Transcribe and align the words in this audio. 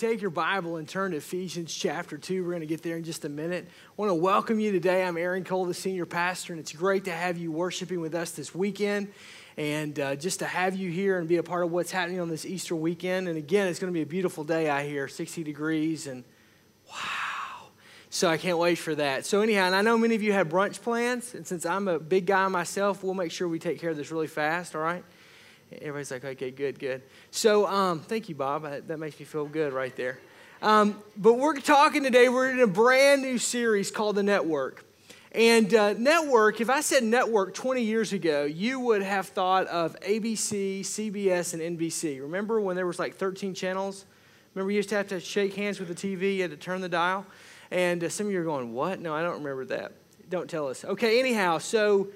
take 0.00 0.22
your 0.22 0.30
Bible 0.30 0.76
and 0.76 0.88
turn 0.88 1.10
to 1.10 1.18
Ephesians 1.18 1.74
chapter 1.74 2.16
2. 2.16 2.42
We're 2.42 2.52
going 2.52 2.60
to 2.60 2.66
get 2.66 2.82
there 2.82 2.96
in 2.96 3.04
just 3.04 3.26
a 3.26 3.28
minute. 3.28 3.68
I 3.68 3.92
want 3.98 4.08
to 4.08 4.14
welcome 4.14 4.58
you 4.58 4.72
today. 4.72 5.04
I'm 5.04 5.18
Aaron 5.18 5.44
Cole, 5.44 5.66
the 5.66 5.74
senior 5.74 6.06
pastor, 6.06 6.54
and 6.54 6.60
it's 6.60 6.72
great 6.72 7.04
to 7.04 7.12
have 7.12 7.36
you 7.36 7.52
worshiping 7.52 8.00
with 8.00 8.14
us 8.14 8.30
this 8.30 8.54
weekend 8.54 9.12
and 9.58 10.00
uh, 10.00 10.16
just 10.16 10.38
to 10.38 10.46
have 10.46 10.74
you 10.74 10.90
here 10.90 11.18
and 11.18 11.28
be 11.28 11.36
a 11.36 11.42
part 11.42 11.64
of 11.64 11.70
what's 11.70 11.90
happening 11.90 12.18
on 12.18 12.30
this 12.30 12.46
Easter 12.46 12.74
weekend. 12.74 13.28
And 13.28 13.36
again, 13.36 13.68
it's 13.68 13.78
going 13.78 13.92
to 13.92 13.94
be 13.94 14.00
a 14.00 14.06
beautiful 14.06 14.42
day 14.42 14.70
out 14.70 14.84
here, 14.84 15.06
60 15.06 15.44
degrees, 15.44 16.06
and 16.06 16.24
wow. 16.88 17.68
So 18.08 18.30
I 18.30 18.38
can't 18.38 18.56
wait 18.56 18.76
for 18.76 18.94
that. 18.94 19.26
So, 19.26 19.42
anyhow, 19.42 19.66
and 19.66 19.74
I 19.74 19.82
know 19.82 19.98
many 19.98 20.14
of 20.14 20.22
you 20.22 20.32
have 20.32 20.48
brunch 20.48 20.80
plans, 20.80 21.34
and 21.34 21.46
since 21.46 21.66
I'm 21.66 21.88
a 21.88 21.98
big 21.98 22.24
guy 22.24 22.48
myself, 22.48 23.04
we'll 23.04 23.12
make 23.12 23.32
sure 23.32 23.46
we 23.48 23.58
take 23.58 23.78
care 23.78 23.90
of 23.90 23.98
this 23.98 24.10
really 24.10 24.28
fast, 24.28 24.74
all 24.74 24.80
right? 24.80 25.04
Everybody's 25.72 26.10
like, 26.10 26.24
okay, 26.24 26.50
good, 26.50 26.78
good. 26.78 27.02
So, 27.30 27.66
um, 27.66 28.00
thank 28.00 28.28
you, 28.28 28.34
Bob. 28.34 28.62
That 28.62 28.98
makes 28.98 29.18
me 29.18 29.24
feel 29.24 29.46
good 29.46 29.72
right 29.72 29.94
there. 29.94 30.18
Um, 30.62 31.02
but 31.16 31.34
we're 31.34 31.58
talking 31.58 32.02
today, 32.02 32.28
we're 32.28 32.50
in 32.50 32.60
a 32.60 32.66
brand 32.66 33.22
new 33.22 33.38
series 33.38 33.90
called 33.90 34.16
The 34.16 34.22
Network. 34.22 34.84
And 35.32 35.72
uh, 35.72 35.92
network, 35.92 36.60
if 36.60 36.68
I 36.68 36.80
said 36.80 37.04
network 37.04 37.54
20 37.54 37.82
years 37.82 38.12
ago, 38.12 38.44
you 38.44 38.80
would 38.80 39.02
have 39.02 39.28
thought 39.28 39.68
of 39.68 39.98
ABC, 40.00 40.80
CBS, 40.80 41.54
and 41.54 41.78
NBC. 41.78 42.20
Remember 42.20 42.60
when 42.60 42.74
there 42.74 42.86
was 42.86 42.98
like 42.98 43.14
13 43.14 43.54
channels? 43.54 44.06
Remember 44.54 44.72
you 44.72 44.76
used 44.76 44.88
to 44.88 44.96
have 44.96 45.06
to 45.08 45.20
shake 45.20 45.54
hands 45.54 45.78
with 45.78 45.86
the 45.88 45.94
TV, 45.94 46.36
you 46.36 46.42
had 46.42 46.50
to 46.50 46.56
turn 46.56 46.80
the 46.80 46.88
dial? 46.88 47.24
And 47.70 48.02
uh, 48.02 48.08
some 48.08 48.26
of 48.26 48.32
you 48.32 48.40
are 48.40 48.44
going, 48.44 48.72
what? 48.72 48.98
No, 48.98 49.14
I 49.14 49.22
don't 49.22 49.44
remember 49.44 49.64
that. 49.66 49.92
Don't 50.28 50.50
tell 50.50 50.66
us. 50.66 50.84
Okay, 50.84 51.20
anyhow, 51.20 51.58
so 51.58 52.08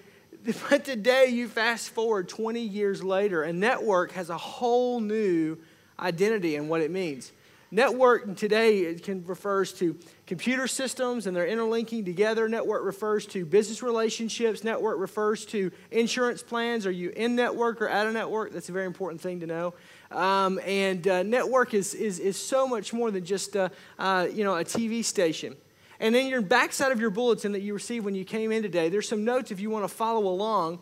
but 0.68 0.84
today, 0.84 1.28
you 1.28 1.48
fast 1.48 1.90
forward 1.90 2.28
20 2.28 2.60
years 2.60 3.02
later, 3.02 3.42
and 3.42 3.60
network 3.60 4.12
has 4.12 4.28
a 4.28 4.36
whole 4.36 5.00
new 5.00 5.56
identity 5.98 6.56
and 6.56 6.68
what 6.68 6.82
it 6.82 6.90
means. 6.90 7.32
Network 7.70 8.36
today 8.36 8.80
it 8.80 9.02
can, 9.02 9.24
refers 9.26 9.72
to 9.74 9.96
computer 10.26 10.68
systems 10.68 11.26
and 11.26 11.34
they're 11.34 11.46
interlinking 11.46 12.04
together. 12.04 12.48
Network 12.48 12.84
refers 12.84 13.26
to 13.26 13.44
business 13.44 13.82
relationships. 13.82 14.62
Network 14.62 14.98
refers 14.98 15.44
to 15.46 15.72
insurance 15.90 16.40
plans. 16.42 16.86
Are 16.86 16.92
you 16.92 17.10
in 17.16 17.34
network 17.34 17.80
or 17.80 17.88
out 17.88 18.06
of 18.06 18.12
network? 18.12 18.52
That's 18.52 18.68
a 18.68 18.72
very 18.72 18.86
important 18.86 19.20
thing 19.20 19.40
to 19.40 19.46
know. 19.46 19.74
Um, 20.12 20.60
and 20.64 21.08
uh, 21.08 21.22
network 21.24 21.74
is, 21.74 21.94
is, 21.94 22.20
is 22.20 22.36
so 22.36 22.68
much 22.68 22.92
more 22.92 23.10
than 23.10 23.24
just 23.24 23.56
uh, 23.56 23.70
uh, 23.98 24.28
you 24.32 24.44
know, 24.44 24.54
a 24.54 24.64
TV 24.64 25.04
station. 25.04 25.56
And 26.04 26.14
in 26.14 26.26
your 26.26 26.42
backside 26.42 26.92
of 26.92 27.00
your 27.00 27.08
bulletin 27.08 27.52
that 27.52 27.62
you 27.62 27.72
received 27.72 28.04
when 28.04 28.14
you 28.14 28.26
came 28.26 28.52
in 28.52 28.62
today, 28.62 28.90
there's 28.90 29.08
some 29.08 29.24
notes 29.24 29.50
if 29.50 29.58
you 29.58 29.70
want 29.70 29.84
to 29.84 29.88
follow 29.88 30.28
along. 30.28 30.78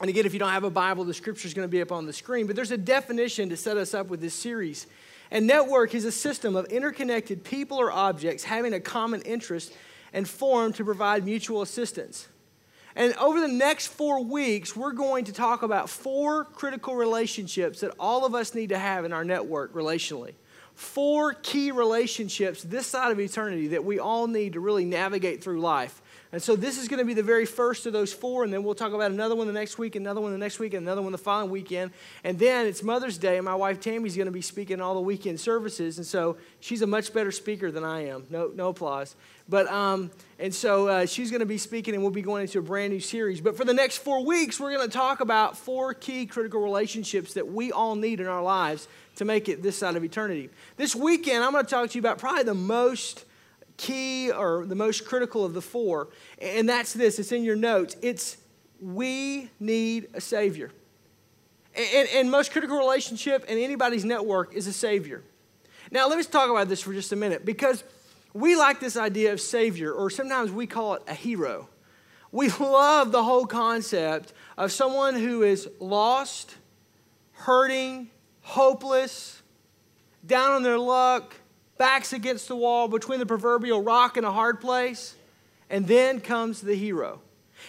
And 0.00 0.08
again, 0.08 0.24
if 0.24 0.32
you 0.32 0.38
don't 0.38 0.52
have 0.52 0.64
a 0.64 0.70
Bible, 0.70 1.04
the 1.04 1.12
scripture 1.12 1.46
is 1.46 1.52
going 1.52 1.68
to 1.68 1.70
be 1.70 1.82
up 1.82 1.92
on 1.92 2.06
the 2.06 2.12
screen. 2.14 2.46
But 2.46 2.56
there's 2.56 2.70
a 2.70 2.78
definition 2.78 3.50
to 3.50 3.56
set 3.58 3.76
us 3.76 3.92
up 3.92 4.06
with 4.06 4.22
this 4.22 4.32
series. 4.32 4.86
And 5.30 5.46
network 5.46 5.94
is 5.94 6.06
a 6.06 6.10
system 6.10 6.56
of 6.56 6.64
interconnected 6.68 7.44
people 7.44 7.78
or 7.78 7.92
objects 7.92 8.42
having 8.42 8.72
a 8.72 8.80
common 8.80 9.20
interest 9.22 9.74
and 10.14 10.26
formed 10.26 10.74
to 10.76 10.86
provide 10.86 11.26
mutual 11.26 11.60
assistance. 11.60 12.26
And 12.96 13.12
over 13.16 13.42
the 13.42 13.52
next 13.52 13.88
four 13.88 14.24
weeks, 14.24 14.74
we're 14.74 14.92
going 14.92 15.26
to 15.26 15.34
talk 15.34 15.62
about 15.62 15.90
four 15.90 16.44
critical 16.44 16.96
relationships 16.96 17.80
that 17.80 17.92
all 18.00 18.24
of 18.24 18.34
us 18.34 18.54
need 18.54 18.70
to 18.70 18.78
have 18.78 19.04
in 19.04 19.12
our 19.12 19.22
network 19.22 19.74
relationally 19.74 20.32
four 20.80 21.34
key 21.34 21.70
relationships 21.70 22.62
this 22.62 22.86
side 22.86 23.12
of 23.12 23.20
eternity 23.20 23.68
that 23.68 23.84
we 23.84 23.98
all 23.98 24.26
need 24.26 24.54
to 24.54 24.60
really 24.60 24.86
navigate 24.86 25.44
through 25.44 25.60
life. 25.60 26.00
And 26.32 26.42
so 26.42 26.56
this 26.56 26.78
is 26.78 26.88
going 26.88 27.00
to 27.00 27.04
be 27.04 27.12
the 27.12 27.22
very 27.22 27.44
first 27.44 27.84
of 27.84 27.92
those 27.92 28.14
four, 28.14 28.44
and 28.44 28.52
then 28.52 28.62
we'll 28.62 28.74
talk 28.74 28.94
about 28.94 29.10
another 29.10 29.34
one 29.34 29.46
the 29.46 29.52
next 29.52 29.76
week, 29.76 29.94
another 29.94 30.22
one 30.22 30.32
the 30.32 30.38
next 30.38 30.58
week, 30.58 30.72
and 30.72 30.86
another 30.86 31.02
one 31.02 31.12
the 31.12 31.18
following 31.18 31.50
weekend. 31.50 31.90
And 32.24 32.38
then 32.38 32.66
it's 32.66 32.82
Mother's 32.82 33.18
Day, 33.18 33.36
and 33.36 33.44
my 33.44 33.54
wife 33.54 33.78
Tammy's 33.80 34.16
going 34.16 34.26
to 34.26 34.32
be 34.32 34.40
speaking 34.40 34.80
all 34.80 34.94
the 34.94 35.00
weekend 35.00 35.38
services, 35.38 35.98
and 35.98 36.06
so 36.06 36.38
she's 36.60 36.80
a 36.80 36.86
much 36.86 37.12
better 37.12 37.32
speaker 37.32 37.70
than 37.70 37.84
I 37.84 38.06
am. 38.06 38.26
No, 38.30 38.50
no 38.54 38.68
applause. 38.68 39.16
But 39.50 39.66
um, 39.68 40.12
and 40.38 40.54
so 40.54 40.86
uh, 40.86 41.06
she's 41.06 41.30
going 41.30 41.40
to 41.40 41.46
be 41.46 41.58
speaking, 41.58 41.92
and 41.92 42.02
we'll 42.04 42.12
be 42.12 42.22
going 42.22 42.42
into 42.42 42.60
a 42.60 42.62
brand 42.62 42.92
new 42.92 43.00
series. 43.00 43.40
But 43.40 43.56
for 43.56 43.64
the 43.64 43.74
next 43.74 43.98
four 43.98 44.24
weeks, 44.24 44.60
we're 44.60 44.72
going 44.72 44.88
to 44.88 44.96
talk 44.96 45.20
about 45.20 45.58
four 45.58 45.92
key 45.92 46.24
critical 46.24 46.60
relationships 46.60 47.34
that 47.34 47.48
we 47.48 47.72
all 47.72 47.96
need 47.96 48.20
in 48.20 48.26
our 48.26 48.42
lives 48.42 48.86
to 49.16 49.24
make 49.24 49.48
it 49.48 49.60
this 49.60 49.76
side 49.76 49.96
of 49.96 50.04
eternity. 50.04 50.50
This 50.76 50.94
weekend, 50.94 51.42
I'm 51.42 51.50
going 51.50 51.64
to 51.64 51.70
talk 51.70 51.90
to 51.90 51.94
you 51.96 52.00
about 52.00 52.18
probably 52.18 52.44
the 52.44 52.54
most 52.54 53.24
key 53.76 54.30
or 54.30 54.66
the 54.66 54.76
most 54.76 55.04
critical 55.04 55.44
of 55.44 55.52
the 55.52 55.62
four, 55.62 56.10
and 56.40 56.68
that's 56.68 56.92
this 56.92 57.18
it's 57.18 57.32
in 57.32 57.42
your 57.42 57.56
notes. 57.56 57.96
It's 58.02 58.36
we 58.80 59.50
need 59.58 60.10
a 60.14 60.20
Savior. 60.20 60.70
And, 61.74 62.08
and 62.14 62.30
most 62.30 62.52
critical 62.52 62.78
relationship 62.78 63.44
in 63.46 63.58
anybody's 63.58 64.04
network 64.04 64.54
is 64.54 64.68
a 64.68 64.72
Savior. 64.72 65.22
Now, 65.90 66.08
let 66.08 66.18
me 66.18 66.24
talk 66.24 66.50
about 66.50 66.68
this 66.68 66.80
for 66.80 66.92
just 66.92 67.12
a 67.12 67.16
minute 67.16 67.44
because 67.44 67.82
we 68.32 68.56
like 68.56 68.80
this 68.80 68.96
idea 68.96 69.32
of 69.32 69.40
Savior, 69.40 69.92
or 69.92 70.10
sometimes 70.10 70.50
we 70.50 70.66
call 70.66 70.94
it 70.94 71.02
a 71.08 71.14
hero. 71.14 71.68
We 72.32 72.48
love 72.48 73.10
the 73.10 73.24
whole 73.24 73.46
concept 73.46 74.32
of 74.56 74.70
someone 74.70 75.14
who 75.14 75.42
is 75.42 75.68
lost, 75.80 76.54
hurting, 77.32 78.10
hopeless, 78.42 79.42
down 80.24 80.52
on 80.52 80.62
their 80.62 80.78
luck, 80.78 81.34
backs 81.76 82.12
against 82.12 82.46
the 82.46 82.56
wall, 82.56 82.86
between 82.88 83.18
the 83.18 83.26
proverbial 83.26 83.82
rock 83.82 84.16
and 84.16 84.26
a 84.26 84.30
hard 84.30 84.60
place. 84.60 85.16
And 85.68 85.86
then 85.86 86.20
comes 86.20 86.60
the 86.60 86.74
hero. 86.74 87.20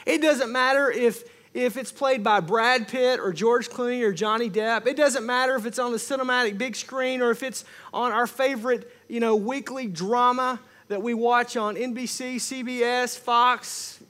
It 0.06 0.22
doesn't 0.22 0.52
matter 0.52 0.90
if, 0.92 1.24
if 1.54 1.78
it's 1.78 1.92
played 1.92 2.24
by 2.24 2.40
Brad 2.40 2.88
Pitt 2.88 3.20
or 3.20 3.34
George 3.34 3.70
Clooney 3.70 4.04
or 4.04 4.14
Johnny 4.14 4.50
Depp. 4.50 4.88
It 4.88 4.96
doesn't 4.96 5.26
matter 5.26 5.56
if 5.56 5.66
it's 5.66 5.80
on 5.80 5.92
the 5.92 5.98
cinematic 5.98 6.58
big 6.58 6.76
screen 6.76 7.22
or 7.22 7.32
if 7.32 7.44
it's 7.44 7.66
on 7.94 8.12
our 8.12 8.28
favorite, 8.28 8.92
you 9.08 9.20
know, 9.20 9.36
weekly 9.36 9.88
drama 9.88 10.60
that 10.88 11.02
we 11.02 11.14
watch 11.14 11.58
on 11.58 11.76
NBC, 11.76 12.36
CBS, 12.36 13.18
Fox, 13.18 14.02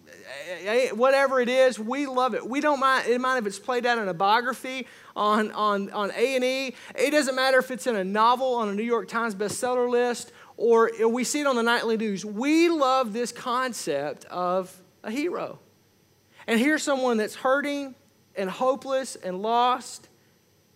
Eh, 0.47 0.65
eh, 0.65 0.91
whatever 0.91 1.39
it 1.39 1.49
is, 1.49 1.77
we 1.79 2.07
love 2.07 2.33
it. 2.33 2.47
We 2.47 2.61
don't 2.61 2.79
mind, 2.79 3.21
mind 3.21 3.39
if 3.39 3.47
it's 3.47 3.59
played 3.59 3.85
out 3.85 3.97
in 3.97 4.07
a 4.07 4.13
biography 4.13 4.87
on, 5.15 5.51
on, 5.51 5.89
on 5.91 6.11
A&E. 6.11 6.75
It 6.95 7.11
doesn't 7.11 7.35
matter 7.35 7.59
if 7.59 7.71
it's 7.71 7.87
in 7.87 7.95
a 7.95 8.03
novel 8.03 8.55
on 8.55 8.69
a 8.69 8.73
New 8.73 8.83
York 8.83 9.07
Times 9.07 9.35
bestseller 9.35 9.89
list 9.89 10.31
or 10.57 10.91
we 11.07 11.23
see 11.23 11.41
it 11.41 11.47
on 11.47 11.55
the 11.55 11.63
nightly 11.63 11.97
news. 11.97 12.23
We 12.23 12.69
love 12.69 13.13
this 13.13 13.31
concept 13.31 14.25
of 14.25 14.75
a 15.03 15.11
hero. 15.11 15.59
And 16.51 16.59
here's 16.59 16.83
someone 16.83 17.15
that's 17.15 17.35
hurting 17.35 17.95
and 18.35 18.49
hopeless 18.49 19.15
and 19.15 19.41
lost. 19.41 20.09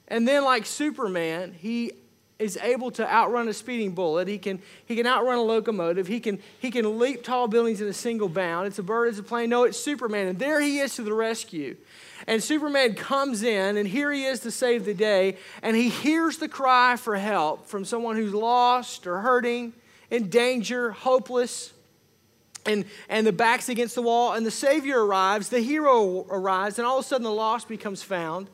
And 0.07 0.25
then, 0.25 0.45
like 0.45 0.65
Superman, 0.65 1.51
he 1.51 1.91
is 2.39 2.55
able 2.63 2.91
to 2.91 3.05
outrun 3.05 3.49
a 3.49 3.53
speeding 3.53 3.91
bullet. 3.91 4.29
He 4.29 4.37
can, 4.37 4.61
he 4.85 4.95
can 4.95 5.05
outrun 5.05 5.37
a 5.37 5.41
locomotive. 5.41 6.07
He 6.07 6.21
can, 6.21 6.39
he 6.59 6.71
can 6.71 6.97
leap 6.97 7.23
tall 7.23 7.49
buildings 7.49 7.81
in 7.81 7.89
a 7.89 7.93
single 7.93 8.29
bound. 8.29 8.67
It's 8.67 8.79
a 8.79 8.83
bird, 8.83 9.09
it's 9.09 9.19
a 9.19 9.23
plane. 9.23 9.49
No, 9.49 9.65
it's 9.65 9.77
Superman. 9.77 10.27
And 10.27 10.39
there 10.39 10.61
he 10.61 10.79
is 10.79 10.95
to 10.95 11.03
the 11.03 11.13
rescue. 11.13 11.75
And 12.25 12.41
Superman 12.41 12.93
comes 12.93 13.43
in, 13.43 13.75
and 13.75 13.85
here 13.85 14.13
he 14.13 14.23
is 14.23 14.39
to 14.41 14.51
save 14.51 14.85
the 14.85 14.93
day. 14.93 15.35
And 15.61 15.75
he 15.75 15.89
hears 15.89 16.37
the 16.37 16.47
cry 16.47 16.95
for 16.95 17.17
help 17.17 17.67
from 17.67 17.83
someone 17.83 18.15
who's 18.15 18.33
lost 18.33 19.07
or 19.07 19.19
hurting, 19.19 19.73
in 20.09 20.29
danger, 20.29 20.91
hopeless. 20.91 21.73
And, 22.65 22.85
and 23.09 23.27
the 23.27 23.33
back's 23.33 23.69
against 23.69 23.95
the 23.95 24.01
wall. 24.01 24.33
And 24.33 24.45
the 24.45 24.51
Savior 24.51 25.05
arrives, 25.05 25.49
the 25.49 25.59
hero 25.59 26.25
arrives, 26.29 26.79
and 26.79 26.87
all 26.87 26.99
of 26.99 27.05
a 27.05 27.07
sudden 27.07 27.23
the 27.23 27.31
lost 27.31 27.67
becomes 27.67 28.01
found, 28.01 28.49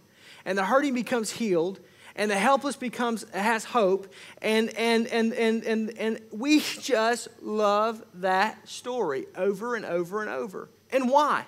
and 0.45 0.57
the 0.57 0.65
hurting 0.65 0.93
becomes 0.93 1.31
healed 1.31 1.79
and 2.15 2.29
the 2.29 2.37
helpless 2.37 2.75
becomes 2.75 3.25
has 3.33 3.63
hope 3.63 4.13
and 4.41 4.69
and 4.77 5.07
and 5.07 5.33
and 5.33 5.63
and, 5.63 5.97
and 5.97 6.19
we 6.31 6.59
just 6.81 7.29
love 7.41 8.03
that 8.15 8.67
story 8.67 9.27
over 9.35 9.75
and 9.75 9.85
over 9.85 10.21
and 10.21 10.29
over 10.29 10.69
and 10.91 11.09
why 11.09 11.45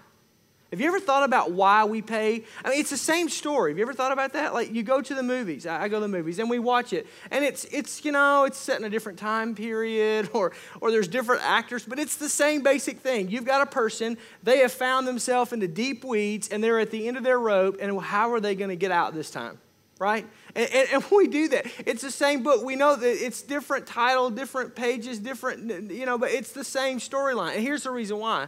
have 0.74 0.82
you 0.82 0.88
ever 0.88 1.00
thought 1.00 1.24
about 1.24 1.52
why 1.52 1.86
we 1.86 2.02
pay 2.02 2.44
i 2.66 2.70
mean 2.70 2.80
it's 2.80 2.90
the 2.90 2.98
same 2.98 3.30
story 3.30 3.70
have 3.70 3.78
you 3.78 3.84
ever 3.84 3.94
thought 3.94 4.12
about 4.12 4.34
that 4.34 4.56
like 4.56 4.74
you 4.74 4.82
go 4.82 5.02
to 5.02 5.14
the 5.14 5.22
movies 5.22 5.68
i 5.68 5.88
go 5.88 5.98
to 5.98 6.02
the 6.02 6.08
movies 6.08 6.40
and 6.40 6.50
we 6.50 6.58
watch 6.58 6.94
it 6.94 7.06
and 7.30 7.46
it's 7.46 7.66
it's 7.66 8.04
you 8.04 8.12
know 8.12 8.46
it's 8.46 8.58
set 8.58 8.80
in 8.80 8.86
a 8.86 8.90
different 8.90 9.20
time 9.20 9.54
period 9.54 10.28
or 10.34 10.52
or 10.82 10.90
there's 10.90 11.08
different 11.08 11.44
actors 11.44 11.86
but 11.86 12.00
it's 12.00 12.16
the 12.16 12.28
same 12.28 12.64
basic 12.64 13.00
thing 13.02 13.30
you've 13.30 13.46
got 13.46 13.62
a 13.62 13.70
person 13.70 14.18
they 14.42 14.58
have 14.60 14.72
found 14.72 15.08
themselves 15.08 15.54
into 15.54 15.68
deep 15.68 16.04
weeds 16.04 16.50
and 16.50 16.64
they're 16.64 16.80
at 16.80 16.90
the 16.90 17.08
end 17.08 17.18
of 17.18 17.24
their 17.24 17.40
rope 17.40 17.78
and 17.80 18.02
how 18.02 18.32
are 18.32 18.40
they 18.40 18.56
going 18.56 18.70
to 18.70 18.76
get 18.76 18.92
out 18.92 19.14
this 19.14 19.30
time 19.30 19.60
right? 20.00 20.28
And, 20.54 20.70
and, 20.74 20.90
and, 20.92 21.04
we 21.12 21.28
do 21.28 21.48
that. 21.50 21.66
It's 21.86 22.02
the 22.02 22.12
same 22.12 22.44
book. 22.44 22.62
We 22.62 22.76
know 22.76 22.96
that 22.96 23.26
it's 23.26 23.42
different 23.42 23.88
title, 23.88 24.30
different 24.32 24.76
pages, 24.76 25.18
different, 25.20 25.92
you 25.92 26.06
know, 26.06 26.18
but 26.18 26.32
it's 26.32 26.52
the 26.52 26.64
same 26.64 27.00
storyline. 27.00 27.54
And 27.54 27.62
here's 27.62 27.84
the 27.84 27.92
reason 27.92 28.18
why 28.18 28.48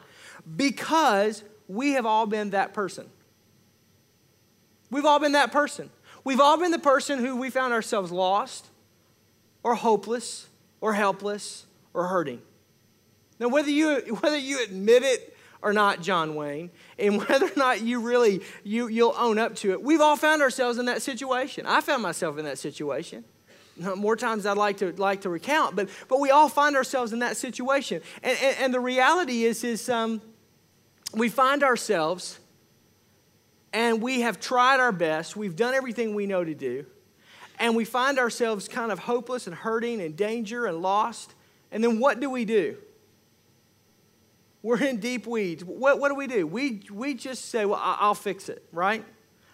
because 0.58 1.44
we 1.68 1.94
have 1.94 2.06
all 2.06 2.26
been 2.26 2.52
that 2.52 2.74
person. 2.74 3.10
We've 4.92 5.06
all 5.06 5.20
been 5.20 5.34
that 5.34 5.52
person. 5.52 5.90
We've 6.24 6.40
all 6.40 6.58
been 6.58 6.72
the 6.72 6.80
person 6.80 7.20
who 7.20 7.36
we 7.36 7.50
found 7.50 7.74
ourselves 7.74 8.12
lost 8.12 8.68
or 9.64 9.76
hopeless 9.76 10.48
or 10.82 10.94
helpless 10.94 11.66
or 11.94 12.08
hurting. 12.08 12.42
Now, 13.40 13.48
whether 13.48 13.70
you, 13.70 13.96
whether 14.22 14.38
you 14.38 14.64
admit 14.64 15.04
it 15.04 15.36
or 15.62 15.74
not 15.74 16.02
John 16.02 16.36
Wayne, 16.36 16.70
and 17.00 17.18
whether 17.28 17.48
or 17.48 17.58
not 17.58 17.82
you 17.82 18.00
really 18.00 18.42
you, 18.64 18.88
you'll 18.88 19.16
own 19.18 19.40
up 19.40 19.56
to 19.58 19.72
it. 19.72 19.82
We've 19.82 20.02
all 20.02 20.16
found 20.16 20.42
ourselves 20.42 20.78
in 20.78 20.86
that 20.86 21.02
situation. 21.02 21.66
I 21.66 21.82
found 21.82 22.04
myself 22.04 22.38
in 22.38 22.46
that 22.46 22.58
situation. 22.58 23.26
more 23.96 24.16
times 24.16 24.46
I'd 24.46 24.58
like 24.58 24.78
to 24.78 24.94
like 24.94 25.22
to 25.22 25.30
recount, 25.30 25.76
but 25.76 25.90
but 26.08 26.20
we 26.20 26.30
all 26.30 26.50
find 26.50 26.76
ourselves 26.76 27.12
in 27.14 27.20
that 27.20 27.36
situation. 27.36 28.02
And, 28.24 28.38
and, 28.42 28.58
and 28.60 28.74
the 28.74 28.80
reality 28.80 29.44
is 29.44 29.64
is 29.64 29.90
um, 29.90 30.22
we 31.16 31.30
find 31.30 31.64
ourselves 31.64 32.40
and 33.74 34.02
we 34.02 34.22
have 34.22 34.40
tried 34.40 34.80
our 34.80 34.92
best, 34.92 35.36
we've 35.36 35.56
done 35.56 35.74
everything 35.74 36.16
we 36.16 36.28
know 36.28 36.44
to 36.44 36.54
do, 36.54 36.86
and 37.60 37.76
we 37.76 37.84
find 37.84 38.20
ourselves 38.20 38.68
kind 38.68 38.92
of 38.92 39.00
hopeless 39.00 39.48
and 39.48 39.56
hurting 39.56 40.02
and 40.02 40.16
danger 40.16 40.66
and 40.66 40.82
lost. 40.82 41.34
And 41.72 41.84
then 41.84 42.00
what 42.00 42.20
do 42.20 42.30
we 42.30 42.46
do? 42.46 42.78
We're 44.62 44.82
in 44.82 44.98
deep 44.98 45.28
weeds. 45.28 45.64
What, 45.64 46.00
what 46.00 46.10
do 46.10 46.16
we 46.16 46.28
do? 46.28 46.48
We, 46.48 46.84
we 46.92 47.14
just 47.14 47.46
say, 47.46 47.66
well, 47.66 47.80
I'll 47.82 48.16
fix 48.16 48.50
it, 48.50 48.64
right? 48.72 49.04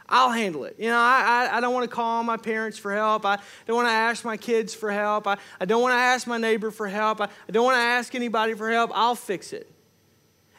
I'll 0.08 0.32
handle 0.32 0.66
it. 0.66 0.76
You 0.78 0.90
know, 0.90 0.98
I, 0.98 1.50
I, 1.52 1.58
I 1.58 1.62
don't 1.62 1.74
want 1.74 1.90
to 1.90 1.94
call 1.96 2.24
my 2.24 2.38
parents 2.38 2.78
for 2.78 2.94
help. 2.94 3.26
I 3.26 3.40
don't 3.66 3.76
want 3.76 3.88
to 3.88 3.94
ask 3.94 4.24
my 4.24 4.38
kids 4.38 4.74
for 4.74 4.92
help. 4.92 5.26
I, 5.26 5.38
I 5.60 5.66
don't 5.66 5.82
want 5.82 5.94
to 5.94 5.98
ask 5.98 6.28
my 6.28 6.38
neighbor 6.38 6.70
for 6.70 6.88
help. 6.88 7.22
I, 7.22 7.26
I 7.26 7.52
don't 7.52 7.64
want 7.64 7.76
to 7.76 7.82
ask 7.82 8.14
anybody 8.14 8.54
for 8.54 8.70
help. 8.70 8.92
I'll 8.94 9.16
fix 9.16 9.52
it. 9.54 9.70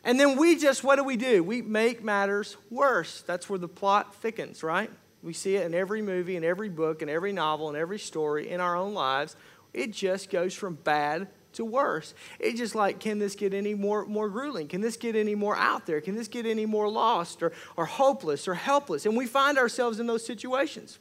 And 0.04 0.18
then 0.18 0.36
we 0.36 0.56
just, 0.56 0.82
what 0.82 0.96
do 0.96 1.04
we 1.04 1.16
do? 1.16 1.44
We 1.44 1.62
make 1.62 2.02
matters 2.02 2.56
worse. 2.70 3.22
That's 3.22 3.48
where 3.48 3.58
the 3.58 3.68
plot 3.68 4.14
thickens, 4.16 4.62
right? 4.62 4.90
We 5.22 5.32
see 5.32 5.56
it 5.56 5.64
in 5.64 5.74
every 5.74 6.02
movie, 6.02 6.34
in 6.34 6.42
every 6.42 6.68
book, 6.68 7.02
in 7.02 7.08
every 7.08 7.32
novel, 7.32 7.70
in 7.70 7.76
every 7.76 8.00
story, 8.00 8.50
in 8.50 8.60
our 8.60 8.76
own 8.76 8.94
lives. 8.94 9.36
It 9.72 9.92
just 9.92 10.30
goes 10.30 10.54
from 10.54 10.74
bad 10.74 11.28
to 11.52 11.64
worse. 11.64 12.14
It's 12.40 12.58
just 12.58 12.74
like, 12.74 12.98
can 12.98 13.18
this 13.18 13.36
get 13.36 13.54
any 13.54 13.74
more, 13.74 14.04
more 14.06 14.28
grueling? 14.28 14.68
Can 14.68 14.80
this 14.80 14.96
get 14.96 15.14
any 15.14 15.34
more 15.34 15.56
out 15.56 15.86
there? 15.86 16.00
Can 16.00 16.16
this 16.16 16.28
get 16.28 16.46
any 16.46 16.66
more 16.66 16.88
lost 16.88 17.42
or, 17.42 17.52
or 17.76 17.86
hopeless 17.86 18.48
or 18.48 18.54
helpless? 18.54 19.06
And 19.06 19.16
we 19.16 19.26
find 19.26 19.58
ourselves 19.58 20.00
in 20.00 20.06
those 20.06 20.26
situations. 20.26 20.98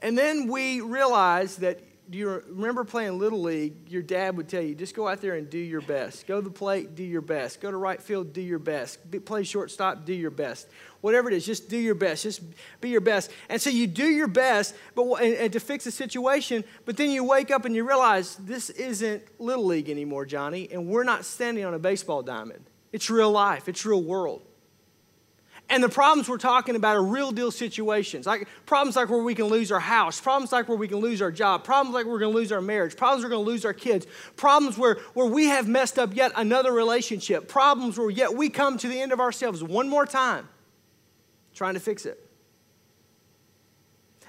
And 0.00 0.16
then 0.16 0.48
we 0.48 0.80
realize 0.80 1.56
that 1.56 1.80
do 2.10 2.18
you 2.18 2.42
remember 2.48 2.82
playing 2.82 3.20
Little 3.20 3.40
League? 3.40 3.88
Your 3.88 4.02
dad 4.02 4.36
would 4.36 4.48
tell 4.48 4.60
you, 4.60 4.74
just 4.74 4.96
go 4.96 5.06
out 5.06 5.20
there 5.20 5.36
and 5.36 5.48
do 5.48 5.58
your 5.58 5.80
best. 5.80 6.26
Go 6.26 6.40
to 6.40 6.42
the 6.42 6.50
plate, 6.50 6.96
do 6.96 7.04
your 7.04 7.20
best. 7.20 7.60
Go 7.60 7.70
to 7.70 7.76
right 7.76 8.02
field, 8.02 8.32
do 8.32 8.40
your 8.40 8.58
best. 8.58 8.98
Play 9.24 9.44
shortstop, 9.44 10.04
do 10.04 10.12
your 10.12 10.32
best. 10.32 10.68
Whatever 11.02 11.30
it 11.30 11.34
is, 11.34 11.46
just 11.46 11.68
do 11.68 11.78
your 11.78 11.94
best. 11.94 12.24
Just 12.24 12.42
be 12.80 12.88
your 12.88 13.00
best. 13.00 13.30
And 13.48 13.62
so 13.62 13.70
you 13.70 13.86
do 13.86 14.06
your 14.06 14.26
best 14.26 14.74
but, 14.96 15.04
and, 15.22 15.34
and 15.34 15.52
to 15.52 15.60
fix 15.60 15.84
the 15.84 15.92
situation, 15.92 16.64
but 16.84 16.96
then 16.96 17.10
you 17.10 17.22
wake 17.22 17.52
up 17.52 17.64
and 17.64 17.76
you 17.76 17.86
realize 17.86 18.34
this 18.36 18.70
isn't 18.70 19.22
Little 19.38 19.66
League 19.66 19.88
anymore, 19.88 20.26
Johnny, 20.26 20.68
and 20.72 20.88
we're 20.88 21.04
not 21.04 21.24
standing 21.24 21.64
on 21.64 21.74
a 21.74 21.78
baseball 21.78 22.22
diamond. 22.22 22.64
It's 22.92 23.08
real 23.08 23.30
life, 23.30 23.68
it's 23.68 23.86
real 23.86 24.02
world. 24.02 24.42
And 25.70 25.84
the 25.84 25.88
problems 25.88 26.28
we're 26.28 26.36
talking 26.36 26.74
about 26.74 26.96
are 26.96 27.02
real 27.02 27.30
deal 27.30 27.52
situations. 27.52 28.26
Like 28.26 28.48
problems 28.66 28.96
like 28.96 29.08
where 29.08 29.22
we 29.22 29.36
can 29.36 29.46
lose 29.46 29.70
our 29.70 29.80
house, 29.80 30.20
problems 30.20 30.50
like 30.50 30.68
where 30.68 30.76
we 30.76 30.88
can 30.88 30.98
lose 30.98 31.22
our 31.22 31.30
job, 31.30 31.62
problems 31.62 31.94
like 31.94 32.06
we're 32.06 32.18
going 32.18 32.32
to 32.32 32.38
lose 32.38 32.50
our 32.50 32.60
marriage, 32.60 32.96
problems 32.96 33.22
we're 33.22 33.30
going 33.30 33.44
to 33.44 33.50
lose 33.50 33.64
our 33.64 33.72
kids, 33.72 34.06
problems 34.36 34.76
where, 34.76 34.96
where 35.14 35.26
we 35.26 35.46
have 35.46 35.68
messed 35.68 35.98
up 35.98 36.14
yet 36.14 36.32
another 36.34 36.72
relationship, 36.72 37.48
problems 37.48 37.96
where 37.96 38.10
yet 38.10 38.34
we 38.34 38.50
come 38.50 38.76
to 38.78 38.88
the 38.88 39.00
end 39.00 39.12
of 39.12 39.20
ourselves 39.20 39.62
one 39.62 39.88
more 39.88 40.06
time 40.06 40.48
trying 41.54 41.74
to 41.74 41.80
fix 41.80 42.06
it. 42.06 42.29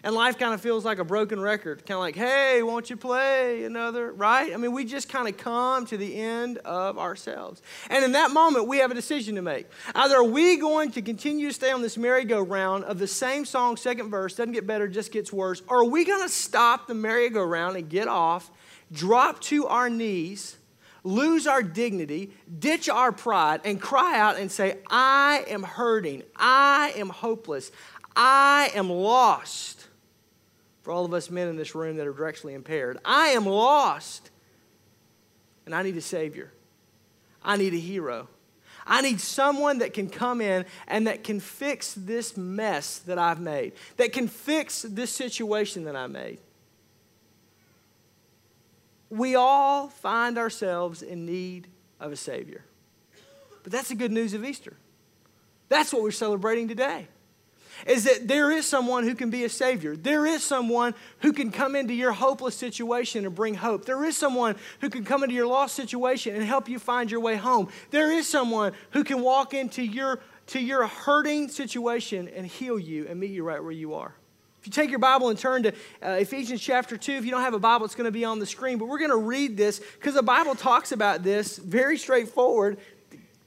And 0.03 0.15
life 0.15 0.39
kind 0.39 0.53
of 0.53 0.62
feels 0.62 0.83
like 0.83 0.98
a 0.98 1.03
broken 1.03 1.39
record, 1.39 1.86
kind 1.86 1.95
of 1.95 2.00
like, 2.00 2.15
hey, 2.15 2.63
won't 2.63 2.89
you 2.89 2.98
play 2.98 3.65
another, 3.65 4.12
right? 4.12 4.51
I 4.51 4.57
mean, 4.57 4.71
we 4.71 4.83
just 4.83 5.09
kind 5.09 5.27
of 5.27 5.38
come 5.38 5.86
to 5.86 5.98
the 5.98 6.15
end 6.15 6.57
of 6.59 6.98
ourselves. 6.98 7.62
And 7.88 8.03
in 8.03 8.13
that 8.13 8.31
moment, 8.31 8.68
we 8.68 8.80
have 8.80 8.89
a 8.89 8.95
decision 8.95 9.36
to 9.36 9.44
make. 9.44 9.68
Either 9.94 10.15
are 10.15 10.24
we 10.24 10.57
going 10.57 10.92
to 10.92 11.03
continue 11.03 11.50
to 11.50 11.53
stay 11.53 11.71
on 11.71 11.83
this 11.83 11.98
merry-go-round 11.98 12.83
of 12.86 12.98
the 12.98 13.06
same 13.06 13.45
song, 13.45 13.77
second 13.77 14.09
verse, 14.09 14.36
doesn't 14.36 14.53
get 14.53 14.65
better, 14.65 14.88
just 14.88 15.12
gets 15.12 15.31
worse, 15.31 15.62
or 15.68 15.81
are 15.81 15.86
we 15.86 16.03
going 16.03 16.24
to 16.24 16.33
stop 16.33 16.88
the 16.88 16.95
merry-go-round 16.95 17.77
and 17.77 17.88
get 17.88 18.07
off, 18.07 18.50
drop 18.92 19.39
to 19.42 19.68
our 19.68 19.88
knees, 19.88 20.57
lose 21.03 21.45
our 21.45 21.62
dignity, 21.62 22.31
ditch 22.59 22.89
our 22.89 23.12
pride, 23.12 23.62
and 23.65 23.80
cry 23.80 24.18
out 24.19 24.38
and 24.39 24.51
say, 24.51 24.80
I 24.89 25.45
am 25.48 25.62
hurting, 25.62 26.24
I 26.36 26.94
am 26.95 27.09
hopeless, 27.09 27.71
I 28.15 28.71
am 28.74 28.89
lost 28.89 29.81
for 30.81 30.92
all 30.92 31.06
of 31.06 31.13
us 31.13 31.30
men 31.30 31.48
in 31.48 31.56
this 31.56 31.75
room 31.75 31.98
that 31.98 32.07
are 32.07 32.13
directionally 32.13 32.54
impaired. 32.54 32.98
I 33.06 33.30
am 33.30 33.45
lost, 33.45 34.31
and 35.66 35.75
I 35.75 35.83
need 35.83 35.98
a 35.98 36.01
Savior. 36.01 36.51
I 37.44 37.57
need 37.57 37.74
a 37.74 37.80
hero. 37.80 38.28
I 38.86 39.01
need 39.01 39.22
someone 39.22 39.80
that 39.80 39.94
can 39.94 40.10
come 40.10 40.42
in 40.42 40.66
and 40.88 41.07
that 41.07 41.24
can 41.24 41.39
fix 41.39 41.94
this 41.94 42.36
mess 42.36 43.00
that 43.00 43.19
I've 43.19 43.39
made, 43.39 43.74
that 43.98 44.12
can 44.12 44.28
fix 44.28 44.81
this 44.81 45.12
situation 45.12 45.83
that 45.86 45.95
I 45.95 46.07
made. 46.07 46.39
We 49.10 49.36
all 49.36 49.89
find 49.89 50.38
ourselves 50.38 51.01
in 51.01 51.25
need 51.25 51.68
of 52.00 52.12
a 52.12 52.16
Savior. 52.16 52.63
But 53.63 53.72
that's 53.72 53.89
the 53.89 53.95
good 53.95 54.12
news 54.12 54.34
of 54.34 54.44
Easter. 54.44 54.75
That's 55.69 55.94
what 55.94 56.01
we're 56.01 56.12
celebrating 56.12 56.68
today 56.68 57.07
is 57.86 58.04
that 58.06 58.28
there 58.28 58.51
is 58.51 58.66
someone 58.66 59.04
who 59.04 59.16
can 59.16 59.30
be 59.30 59.44
a 59.44 59.50
savior. 59.50 59.95
There 59.95 60.25
is 60.25 60.44
someone 60.44 60.94
who 61.19 61.33
can 61.33 61.51
come 61.51 61.75
into 61.75 61.94
your 61.94 62.12
hopeless 62.12 62.56
situation 62.56 63.25
and 63.25 63.36
bring 63.36 63.56
hope. 63.56 63.86
There 63.86 64.04
is 64.06 64.18
someone 64.18 64.56
who 64.80 64.89
can 64.89 65.04
come 65.04 65.24
into 65.24 65.36
your 65.36 65.48
lost 65.48 65.75
situation 65.75 66.36
and 66.36 66.44
help 66.44 66.69
you 66.69 66.80
find 66.80 67.10
your 67.10 67.19
way 67.19 67.36
home. 67.36 67.69
There 67.92 68.12
is 68.12 68.28
someone 68.28 68.74
who 68.92 69.04
can 69.04 69.22
walk 69.22 69.54
into 69.54 69.83
your 69.83 70.19
to 70.48 70.60
your 70.60 70.86
hurting 70.86 71.48
situation 71.48 72.28
and 72.28 72.45
heal 72.45 72.78
you 72.78 73.07
and 73.07 73.19
meet 73.19 73.31
you 73.31 73.44
right 73.44 73.63
where 73.63 73.72
you 73.72 73.94
are. 73.94 74.13
If 74.60 74.68
you 74.68 74.72
take 74.72 74.89
your 74.89 75.00
Bible 75.00 75.30
and 75.30 75.39
turn 75.39 75.63
to 75.63 75.72
uh, 76.04 76.10
Ephesians 76.19 76.62
chapter 76.62 76.95
2, 76.95 77.13
if 77.13 77.25
you 77.25 77.31
don't 77.31 77.42
have 77.42 77.56
a 77.56 77.60
Bible, 77.60 77.86
it's 77.86 77.95
going 77.95 78.06
to 78.06 78.12
be 78.12 78.25
on 78.25 78.38
the 78.38 78.45
screen. 78.45 78.77
But 78.77 78.89
we're 78.89 79.00
going 79.00 79.12
to 79.12 79.18
read 79.18 79.57
this 79.57 79.80
because 79.80 80.13
the 80.13 80.22
Bible 80.22 80.54
talks 80.54 80.92
about 80.92 81.24
this 81.24 81.57
very 81.57 81.98
straightforward. 81.98 82.77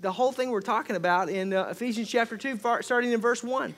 The 0.01 0.11
whole 0.11 0.33
thing 0.33 0.51
we're 0.51 0.61
talking 0.61 0.97
about 0.97 1.29
in 1.29 1.53
uh, 1.53 1.67
Ephesians 1.67 2.09
chapter 2.09 2.37
2, 2.37 2.59
starting 2.81 3.13
in 3.13 3.21
verse 3.21 3.45
1. 3.45 3.75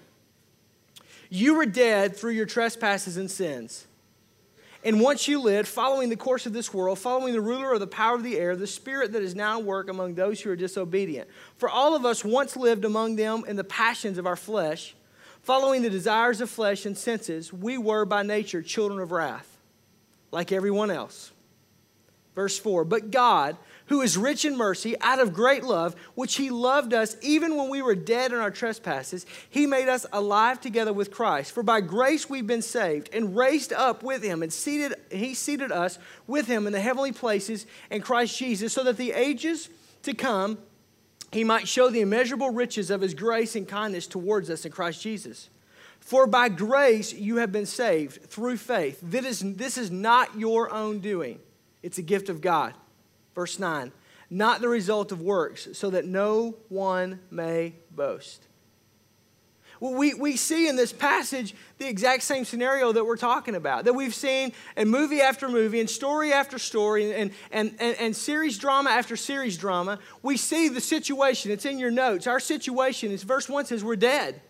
You 1.28 1.54
were 1.54 1.66
dead 1.66 2.16
through 2.16 2.32
your 2.32 2.46
trespasses 2.46 3.16
and 3.16 3.30
sins. 3.30 3.86
And 4.84 5.00
once 5.00 5.26
you 5.26 5.40
lived, 5.40 5.66
following 5.66 6.10
the 6.10 6.16
course 6.16 6.46
of 6.46 6.52
this 6.52 6.72
world, 6.72 7.00
following 7.00 7.32
the 7.32 7.40
ruler 7.40 7.72
of 7.72 7.80
the 7.80 7.88
power 7.88 8.14
of 8.14 8.22
the 8.22 8.38
air, 8.38 8.54
the 8.54 8.68
spirit 8.68 9.12
that 9.12 9.22
is 9.22 9.34
now 9.34 9.58
at 9.58 9.64
work 9.64 9.90
among 9.90 10.14
those 10.14 10.40
who 10.40 10.50
are 10.50 10.56
disobedient. 10.56 11.28
For 11.56 11.68
all 11.68 11.96
of 11.96 12.04
us 12.04 12.24
once 12.24 12.56
lived 12.56 12.84
among 12.84 13.16
them 13.16 13.44
in 13.48 13.56
the 13.56 13.64
passions 13.64 14.16
of 14.16 14.26
our 14.26 14.36
flesh, 14.36 14.94
following 15.42 15.82
the 15.82 15.90
desires 15.90 16.40
of 16.40 16.50
flesh 16.50 16.86
and 16.86 16.96
senses, 16.96 17.52
we 17.52 17.78
were 17.78 18.04
by 18.04 18.22
nature 18.22 18.62
children 18.62 19.00
of 19.00 19.10
wrath, 19.10 19.58
like 20.30 20.52
everyone 20.52 20.92
else. 20.92 21.32
Verse 22.36 22.56
4 22.56 22.84
But 22.84 23.10
God, 23.10 23.56
who 23.86 24.00
is 24.02 24.16
rich 24.16 24.44
in 24.44 24.56
mercy, 24.56 24.94
out 25.00 25.20
of 25.20 25.32
great 25.32 25.64
love, 25.64 25.94
which 26.14 26.36
he 26.36 26.50
loved 26.50 26.92
us 26.92 27.16
even 27.22 27.56
when 27.56 27.68
we 27.68 27.82
were 27.82 27.94
dead 27.94 28.32
in 28.32 28.38
our 28.38 28.50
trespasses, 28.50 29.26
he 29.48 29.66
made 29.66 29.88
us 29.88 30.06
alive 30.12 30.60
together 30.60 30.92
with 30.92 31.10
Christ. 31.10 31.52
For 31.52 31.62
by 31.62 31.80
grace 31.80 32.28
we've 32.28 32.46
been 32.46 32.62
saved 32.62 33.10
and 33.12 33.36
raised 33.36 33.72
up 33.72 34.02
with 34.02 34.22
him, 34.22 34.42
and 34.42 34.52
seated, 34.52 34.94
he 35.10 35.34
seated 35.34 35.70
us 35.70 35.98
with 36.26 36.46
him 36.46 36.66
in 36.66 36.72
the 36.72 36.80
heavenly 36.80 37.12
places 37.12 37.66
in 37.90 38.02
Christ 38.02 38.36
Jesus, 38.36 38.72
so 38.72 38.82
that 38.84 38.96
the 38.96 39.12
ages 39.12 39.68
to 40.02 40.14
come 40.14 40.58
he 41.32 41.44
might 41.44 41.66
show 41.66 41.90
the 41.90 42.00
immeasurable 42.00 42.50
riches 42.50 42.88
of 42.88 43.00
his 43.00 43.12
grace 43.12 43.56
and 43.56 43.66
kindness 43.66 44.06
towards 44.06 44.48
us 44.48 44.64
in 44.64 44.70
Christ 44.70 45.02
Jesus. 45.02 45.50
For 45.98 46.26
by 46.26 46.48
grace 46.48 47.12
you 47.12 47.36
have 47.38 47.50
been 47.50 47.66
saved 47.66 48.22
through 48.26 48.58
faith. 48.58 49.00
This 49.02 49.42
is, 49.42 49.56
this 49.56 49.76
is 49.76 49.90
not 49.90 50.38
your 50.38 50.72
own 50.72 51.00
doing, 51.00 51.40
it's 51.82 51.98
a 51.98 52.02
gift 52.02 52.28
of 52.28 52.40
God 52.40 52.74
Verse 53.36 53.58
9, 53.58 53.92
not 54.30 54.62
the 54.62 54.68
result 54.68 55.12
of 55.12 55.20
works, 55.20 55.68
so 55.74 55.90
that 55.90 56.06
no 56.06 56.56
one 56.70 57.20
may 57.30 57.74
boast. 57.90 58.46
Well, 59.78 59.92
we, 59.92 60.14
we 60.14 60.36
see 60.36 60.68
in 60.68 60.76
this 60.76 60.90
passage 60.90 61.54
the 61.76 61.86
exact 61.86 62.22
same 62.22 62.46
scenario 62.46 62.92
that 62.92 63.04
we're 63.04 63.18
talking 63.18 63.54
about, 63.54 63.84
that 63.84 63.92
we've 63.92 64.14
seen 64.14 64.52
in 64.74 64.88
movie 64.88 65.20
after 65.20 65.50
movie, 65.50 65.80
and 65.80 65.90
story 65.90 66.32
after 66.32 66.58
story, 66.58 67.12
and, 67.12 67.30
and, 67.52 67.74
and, 67.78 67.96
and 67.98 68.16
series 68.16 68.56
drama 68.56 68.88
after 68.88 69.16
series 69.16 69.58
drama. 69.58 69.98
We 70.22 70.38
see 70.38 70.70
the 70.70 70.80
situation. 70.80 71.50
It's 71.50 71.66
in 71.66 71.78
your 71.78 71.90
notes. 71.90 72.26
Our 72.26 72.40
situation 72.40 73.12
is 73.12 73.22
verse 73.22 73.50
1 73.50 73.66
says, 73.66 73.84
We're 73.84 73.96
dead. 73.96 74.40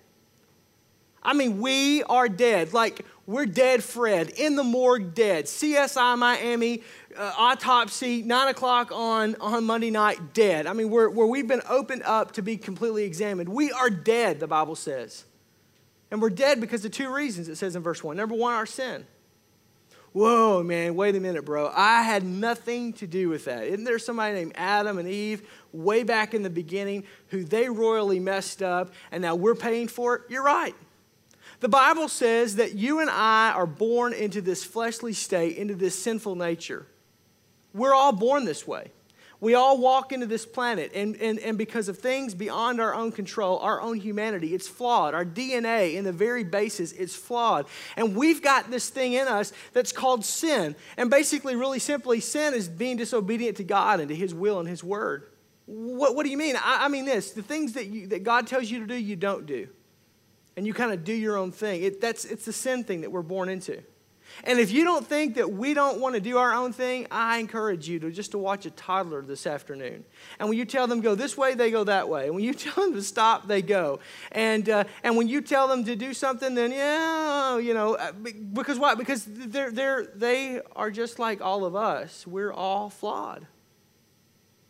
I 1.24 1.32
mean, 1.34 1.60
we 1.60 2.04
are 2.04 2.28
dead. 2.28 2.72
Like, 2.72 3.04
we're 3.26 3.46
dead, 3.46 3.82
Fred, 3.82 4.30
in 4.30 4.54
the 4.54 4.62
morgue, 4.62 5.14
dead. 5.14 5.46
CSI 5.46 6.16
Miami, 6.16 6.82
uh, 7.16 7.32
autopsy, 7.36 8.22
9 8.22 8.48
o'clock 8.48 8.92
on, 8.92 9.34
on 9.40 9.64
Monday 9.64 9.90
night, 9.90 10.32
dead. 10.32 10.68
I 10.68 10.72
mean, 10.72 10.90
where 10.90 11.10
we've 11.10 11.48
been 11.48 11.62
opened 11.68 12.04
up 12.04 12.32
to 12.32 12.42
be 12.42 12.56
completely 12.56 13.02
examined. 13.02 13.48
We 13.48 13.72
are 13.72 13.90
dead, 13.90 14.38
the 14.38 14.46
Bible 14.46 14.76
says. 14.76 15.24
And 16.10 16.22
we're 16.22 16.30
dead 16.30 16.60
because 16.60 16.84
of 16.84 16.92
two 16.92 17.12
reasons, 17.12 17.48
it 17.48 17.56
says 17.56 17.74
in 17.74 17.82
verse 17.82 18.02
1. 18.04 18.16
Number 18.16 18.36
one, 18.36 18.54
our 18.54 18.66
sin. 18.66 19.04
Whoa, 20.12 20.62
man, 20.62 20.94
wait 20.94 21.14
a 21.14 21.20
minute, 21.20 21.44
bro. 21.44 21.70
I 21.74 22.02
had 22.02 22.24
nothing 22.24 22.92
to 22.94 23.06
do 23.08 23.28
with 23.28 23.44
that. 23.46 23.64
Isn't 23.64 23.84
there 23.84 23.98
somebody 23.98 24.34
named 24.34 24.52
Adam 24.54 24.98
and 24.98 25.08
Eve 25.08 25.46
way 25.72 26.04
back 26.04 26.32
in 26.32 26.42
the 26.42 26.48
beginning 26.48 27.04
who 27.28 27.44
they 27.44 27.68
royally 27.68 28.20
messed 28.20 28.62
up 28.62 28.94
and 29.10 29.20
now 29.20 29.34
we're 29.34 29.56
paying 29.56 29.88
for 29.88 30.14
it? 30.14 30.22
You're 30.30 30.44
right. 30.44 30.74
The 31.60 31.68
Bible 31.68 32.08
says 32.08 32.56
that 32.56 32.74
you 32.74 33.00
and 33.00 33.08
I 33.08 33.52
are 33.52 33.66
born 33.66 34.12
into 34.12 34.40
this 34.40 34.62
fleshly 34.62 35.12
state, 35.12 35.56
into 35.56 35.74
this 35.74 35.98
sinful 35.98 36.34
nature. 36.34 36.86
We're 37.72 37.94
all 37.94 38.12
born 38.12 38.44
this 38.44 38.66
way. 38.66 38.90
We 39.38 39.54
all 39.54 39.76
walk 39.78 40.12
into 40.12 40.24
this 40.24 40.46
planet, 40.46 40.92
and, 40.94 41.14
and, 41.16 41.38
and 41.40 41.58
because 41.58 41.88
of 41.90 41.98
things 41.98 42.34
beyond 42.34 42.80
our 42.80 42.94
own 42.94 43.12
control, 43.12 43.58
our 43.58 43.82
own 43.82 44.00
humanity, 44.00 44.54
it's 44.54 44.66
flawed. 44.66 45.12
Our 45.12 45.26
DNA, 45.26 45.94
in 45.94 46.04
the 46.04 46.12
very 46.12 46.42
basis, 46.42 46.92
is 46.92 47.14
flawed. 47.14 47.66
And 47.96 48.16
we've 48.16 48.42
got 48.42 48.70
this 48.70 48.88
thing 48.88 49.12
in 49.12 49.28
us 49.28 49.52
that's 49.74 49.92
called 49.92 50.24
sin. 50.24 50.74
And 50.96 51.10
basically, 51.10 51.54
really 51.54 51.78
simply, 51.78 52.20
sin 52.20 52.54
is 52.54 52.66
being 52.66 52.96
disobedient 52.96 53.58
to 53.58 53.64
God 53.64 54.00
and 54.00 54.08
to 54.08 54.14
His 54.14 54.32
will 54.32 54.58
and 54.58 54.68
His 54.68 54.82
word. 54.82 55.28
What, 55.66 56.14
what 56.14 56.24
do 56.24 56.30
you 56.30 56.38
mean? 56.38 56.56
I, 56.56 56.86
I 56.86 56.88
mean 56.88 57.04
this 57.04 57.32
the 57.32 57.42
things 57.42 57.74
that, 57.74 57.86
you, 57.86 58.06
that 58.08 58.22
God 58.22 58.46
tells 58.46 58.70
you 58.70 58.80
to 58.80 58.86
do, 58.86 58.94
you 58.94 59.16
don't 59.16 59.44
do. 59.44 59.68
And 60.56 60.66
you 60.66 60.72
kind 60.72 60.92
of 60.92 61.04
do 61.04 61.12
your 61.12 61.36
own 61.36 61.52
thing. 61.52 61.82
It, 61.82 62.00
that's, 62.00 62.24
it's 62.24 62.44
the 62.46 62.52
sin 62.52 62.84
thing 62.84 63.02
that 63.02 63.12
we're 63.12 63.22
born 63.22 63.48
into. 63.48 63.82
And 64.44 64.58
if 64.58 64.70
you 64.70 64.84
don't 64.84 65.06
think 65.06 65.36
that 65.36 65.52
we 65.52 65.74
don't 65.74 66.00
want 66.00 66.14
to 66.14 66.20
do 66.20 66.38
our 66.38 66.52
own 66.52 66.72
thing, 66.72 67.06
I 67.10 67.38
encourage 67.38 67.88
you 67.88 67.98
to 68.00 68.10
just 68.10 68.32
to 68.32 68.38
watch 68.38 68.66
a 68.66 68.70
toddler 68.70 69.22
this 69.22 69.46
afternoon. 69.46 70.04
And 70.38 70.48
when 70.48 70.58
you 70.58 70.64
tell 70.64 70.86
them 70.86 71.00
go 71.00 71.14
this 71.14 71.36
way, 71.36 71.54
they 71.54 71.70
go 71.70 71.84
that 71.84 72.08
way. 72.08 72.26
And 72.26 72.34
when 72.34 72.44
you 72.44 72.54
tell 72.54 72.74
them 72.74 72.94
to 72.94 73.02
stop, 73.02 73.48
they 73.48 73.62
go. 73.62 74.00
And 74.32 74.68
uh, 74.68 74.84
and 75.02 75.16
when 75.16 75.28
you 75.28 75.40
tell 75.40 75.68
them 75.68 75.84
to 75.84 75.96
do 75.96 76.12
something, 76.12 76.54
then 76.54 76.72
yeah, 76.72 77.58
you 77.58 77.74
know, 77.74 77.94
uh, 77.94 78.12
because 78.12 78.78
why? 78.78 78.94
Because 78.94 79.24
they're 79.26 79.70
they're 79.70 80.06
they 80.14 80.60
are 80.74 80.90
just 80.90 81.18
like 81.18 81.40
all 81.40 81.64
of 81.64 81.74
us. 81.74 82.26
We're 82.26 82.52
all 82.52 82.90
flawed. 82.90 83.46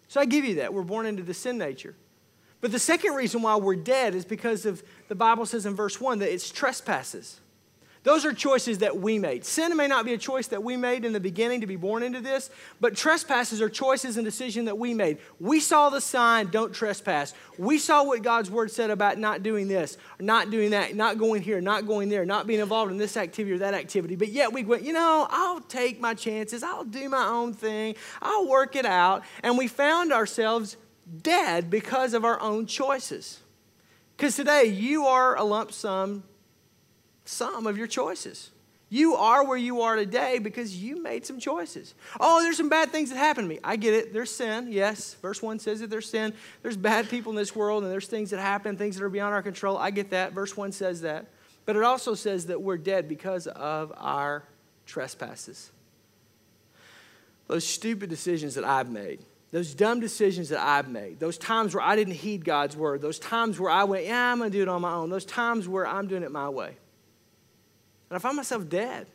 So 0.09 0.21
I 0.21 0.25
give 0.25 0.45
you 0.45 0.57
that. 0.57 0.73
We're 0.73 0.83
born 0.83 1.07
into 1.07 1.23
the 1.23 1.35
sin 1.35 1.59
nature. 1.59 1.97
But 2.61 2.73
the 2.73 2.79
second 2.79 3.15
reason 3.15 3.43
why 3.43 3.57
we're 3.57 3.77
dead 3.77 4.15
is 4.15 4.25
because 4.25 4.67
of 4.67 4.83
the 5.09 5.15
Bible 5.15 5.47
says 5.47 5.67
in 5.67 5.75
verse 5.75 6.01
1 6.01 6.19
that 6.21 6.33
it's 6.33 6.51
trespasses. 6.51 7.41
Those 8.07 8.25
are 8.25 8.33
choices 8.33 8.79
that 8.79 8.99
we 8.99 9.19
made. 9.19 9.45
Sin 9.45 9.77
may 9.77 9.89
not 9.89 10.05
be 10.05 10.15
a 10.15 10.19
choice 10.19 10.47
that 10.49 10.63
we 10.63 10.77
made 10.77 11.05
in 11.05 11.13
the 11.13 11.19
beginning 11.19 11.63
to 11.63 11.67
be 11.67 11.75
born 11.75 12.05
into 12.05 12.21
this, 12.21 12.51
but 12.81 12.95
trespasses 12.95 13.61
are 13.61 13.69
choices 13.69 14.17
and 14.17 14.25
decisions 14.25 14.67
that 14.67 14.79
we 14.79 14.95
made. 14.95 15.19
We 15.41 15.59
saw 15.59 15.91
the 15.91 16.01
sign, 16.01 16.47
don't 16.53 16.73
trespass. 16.73 17.35
We 17.59 17.79
saw 17.79 18.05
what 18.05 18.23
God's 18.23 18.49
word 18.49 18.71
said 18.71 18.91
about 18.91 19.19
not 19.19 19.43
doing 19.43 19.67
this, 19.67 19.99
not 20.21 20.53
doing 20.53 20.71
that, 20.71 20.95
not 20.95 21.19
going 21.19 21.43
here, 21.43 21.61
not 21.61 21.89
going 21.89 22.09
there, 22.09 22.25
not 22.25 22.47
being 22.47 22.61
involved 22.61 22.93
in 22.93 22.97
this 22.97 23.17
activity 23.17 23.57
or 23.57 23.59
that 23.59 23.75
activity. 23.75 24.15
But 24.15 24.29
yet 24.29 24.53
we 24.53 24.63
went, 24.63 24.85
you 24.85 24.93
know, 24.93 25.27
I'll 25.29 25.61
take 25.63 26.01
my 26.01 26.15
chances. 26.15 26.63
I'll 26.63 26.85
do 26.85 27.09
my 27.09 27.27
own 27.27 27.55
thing. 27.55 27.97
I'll 28.23 28.47
work 28.47 28.77
it 28.77 28.87
out. 28.87 29.25
And 29.43 29.59
we 29.59 29.67
found 29.67 30.13
ourselves 30.13 30.77
dead 31.23 31.71
because 31.71 32.15
of 32.15 32.25
our 32.25 32.41
own 32.41 32.67
choices. 32.67 33.41
Because 34.17 34.37
today 34.37 34.65
you 34.65 35.07
are 35.07 35.37
a 35.37 35.45
lump 35.45 35.73
sum 35.73 36.25
some 37.25 37.67
of 37.67 37.77
your 37.77 37.87
choices. 37.87 38.51
You 38.89 39.17
are 39.17 39.45
where 39.45 39.57
you 39.57 39.83
are 39.83 39.97
today 39.97 40.39
because 40.39 40.81
you 40.81 41.03
made 41.03 41.27
some 41.27 41.41
choices. 41.41 41.95
Oh, 42.21 42.41
there's 42.41 42.57
some 42.57 42.69
bad 42.69 42.93
things 42.93 43.11
that 43.11 43.17
happened 43.17 43.49
to 43.49 43.55
me. 43.55 43.59
I 43.65 43.75
get 43.75 43.95
it. 43.95 44.13
There's 44.13 44.31
sin. 44.31 44.69
Yes. 44.71 45.15
Verse 45.15 45.43
1 45.43 45.59
says 45.59 45.81
that 45.81 45.91
there's 45.91 46.09
sin. 46.09 46.33
There's 46.63 46.77
bad 46.77 47.11
people 47.11 47.33
in 47.33 47.37
this 47.37 47.55
world 47.55 47.83
and 47.83 47.91
there's 47.91 48.07
things 48.07 48.31
that 48.31 48.39
happen, 48.39 48.77
things 48.77 48.97
that 48.97 49.05
are 49.05 49.11
beyond 49.11 49.35
our 49.35 49.43
control. 49.43 49.77
I 49.77 49.91
get 49.91 50.11
that. 50.11 50.33
Verse 50.33 50.57
1 50.57 50.71
says 50.71 51.01
that. 51.01 51.27
But 51.65 51.75
it 51.75 51.83
also 51.83 52.15
says 52.15 52.47
that 52.47 52.63
we're 52.63 52.79
dead 52.79 53.09
because 53.09 53.49
of 53.49 53.93
our 53.97 54.45
trespasses. 54.87 55.73
Those 57.49 57.67
stupid 57.67 58.09
decisions 58.09 58.55
that 58.55 58.65
I've 58.65 58.91
made, 58.91 59.21
those 59.53 59.75
dumb 59.75 60.01
decisions 60.01 60.49
that 60.49 60.61
I've 60.61 60.89
made, 60.89 61.21
those 61.21 61.39
times 61.39 61.75
where 61.75 61.83
I 61.83 61.97
didn't 61.97 62.15
heed 62.15 62.45
God's 62.45 62.77
word, 62.77 63.01
those 63.01 63.19
times 63.19 63.59
where 63.61 63.71
I 63.71 63.85
went, 63.85 64.05
yeah, 64.05 64.33
I'm 64.33 64.39
going 64.39 64.51
to 64.51 64.57
do 64.57 64.63
it 64.63 64.69
on 64.69 64.83
my 64.83 64.93
own, 64.93 65.11
those 65.11 65.25
times 65.25 65.69
where 65.69 65.87
I'm 65.87 66.09
doing 66.09 66.23
it 66.23 66.31
my 66.31 66.49
way. 66.49 66.77
And 68.09 68.17
I 68.17 68.19
find 68.19 68.37
myself 68.37 68.69
dead. 68.69 69.07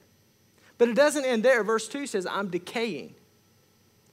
But 0.78 0.90
it 0.90 0.96
doesn't 0.96 1.26
end 1.26 1.44
there. 1.44 1.64
Verse 1.64 1.88
2 1.88 2.08
says, 2.08 2.26
I'm 2.26 2.50
decaying. 2.50 3.14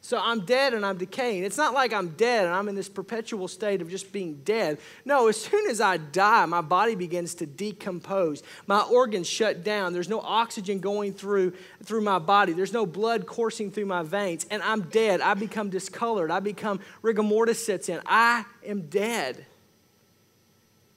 So 0.01 0.19
I'm 0.19 0.41
dead 0.41 0.75
and 0.75 0.87
I'm 0.87 0.97
decaying. 0.97 1.43
It's 1.43 1.57
not 1.57 1.75
like 1.75 1.93
I'm 1.93 2.11
dead 2.11 2.47
and 2.47 2.55
I'm 2.55 2.69
in 2.69 2.77
this 2.77 2.89
perpetual 2.89 3.49
state 3.49 3.83
of 3.83 3.91
just 3.91 4.13
being 4.13 4.41
dead. 4.45 4.79
No, 5.05 5.29
as 5.29 5.41
soon 5.41 5.69
as 5.69 5.81
I 5.81 5.97
die, 5.97 6.47
my 6.47 6.61
body 6.61 6.95
begins 6.95 7.35
to 7.37 7.47
decompose. 7.47 8.43
My 8.67 8.81
organs 8.81 9.27
shut 9.27 9.65
down. 9.65 9.93
There's 9.93 10.09
no 10.09 10.21
oxygen 10.21 10.79
going 10.79 11.13
through, 11.13 11.53
through 11.83 12.03
my 12.03 12.21
body. 12.21 12.53
There's 12.53 12.73
no 12.73 12.87
blood 12.87 13.27
coursing 13.27 13.73
through 13.73 13.87
my 13.87 14.03
veins. 14.03 14.47
And 14.51 14.63
I'm 14.63 14.83
dead. 14.83 15.21
I 15.21 15.35
become 15.35 15.69
discolored. 15.69 16.31
I 16.31 16.41
become 16.41 16.81
rigor 17.03 17.25
mortis 17.25 17.65
sets 17.65 17.89
in. 17.89 18.01
I 18.07 18.45
am 18.65 18.83
dead. 18.83 19.45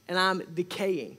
And 0.08 0.18
I'm 0.18 0.44
decaying. 0.54 1.18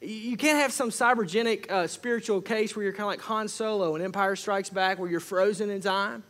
You 0.00 0.36
can't 0.36 0.58
have 0.58 0.72
some 0.72 0.90
cybergenic 0.90 1.70
uh, 1.70 1.86
spiritual 1.86 2.40
case 2.40 2.74
where 2.74 2.82
you're 2.82 2.92
kind 2.92 3.02
of 3.02 3.08
like 3.08 3.20
Han 3.20 3.48
Solo 3.48 3.94
and 3.94 4.02
Empire 4.02 4.34
Strikes 4.34 4.70
Back, 4.70 4.98
where 4.98 5.10
you're 5.10 5.20
frozen 5.20 5.70
in 5.70 5.80
time. 5.80 6.24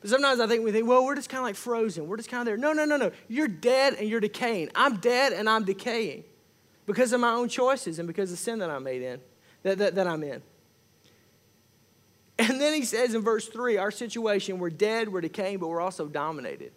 But 0.00 0.10
sometimes 0.10 0.40
I 0.40 0.46
think 0.46 0.64
we 0.64 0.72
think, 0.72 0.88
well, 0.88 1.04
we're 1.04 1.14
just 1.14 1.28
kind 1.28 1.40
of 1.40 1.44
like 1.44 1.56
frozen. 1.56 2.06
We're 2.06 2.16
just 2.16 2.30
kind 2.30 2.40
of 2.40 2.46
there. 2.46 2.56
No, 2.56 2.72
no, 2.72 2.84
no, 2.84 2.96
no. 2.96 3.10
You're 3.28 3.48
dead 3.48 3.94
and 3.94 4.08
you're 4.08 4.20
decaying. 4.20 4.70
I'm 4.74 4.96
dead 4.96 5.32
and 5.32 5.48
I'm 5.48 5.64
decaying 5.64 6.24
because 6.86 7.12
of 7.12 7.20
my 7.20 7.32
own 7.32 7.48
choices 7.48 7.98
and 7.98 8.08
because 8.08 8.30
of 8.30 8.38
the 8.38 8.42
sin 8.42 8.60
that 8.60 8.70
I 8.70 8.78
made 8.78 9.02
in, 9.02 9.20
that, 9.62 9.78
that, 9.78 9.94
that 9.96 10.06
I'm 10.06 10.22
in. 10.22 10.42
And 12.38 12.58
then 12.58 12.72
he 12.72 12.84
says 12.84 13.14
in 13.14 13.20
verse 13.20 13.46
3 13.48 13.76
our 13.76 13.90
situation, 13.90 14.58
we're 14.58 14.70
dead, 14.70 15.12
we're 15.12 15.20
decaying, 15.20 15.58
but 15.58 15.68
we're 15.68 15.82
also 15.82 16.06
dominated. 16.06 16.72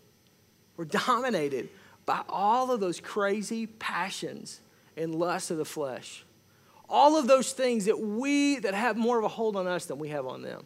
We're 0.76 0.86
dominated 0.86 1.70
by 2.06 2.22
all 2.28 2.72
of 2.72 2.82
those 2.82 3.00
crazy 3.00 3.68
passions 3.68 4.60
and 4.98 5.16
lusts 5.16 5.52
of 5.52 5.58
the 5.58 5.66
flesh. 5.66 6.26
All 6.90 7.18
of 7.18 7.28
those 7.28 7.54
things 7.54 7.86
that 7.86 7.98
we 7.98 8.60
that 8.60 8.74
have 8.74 8.98
more 8.98 9.18
of 9.18 9.24
a 9.24 9.30
hold 9.30 9.56
on 9.56 9.66
us 9.66 9.86
than 9.86 10.00
we 10.00 10.10
have 10.10 10.28
on 10.28 10.42
them. 10.42 10.66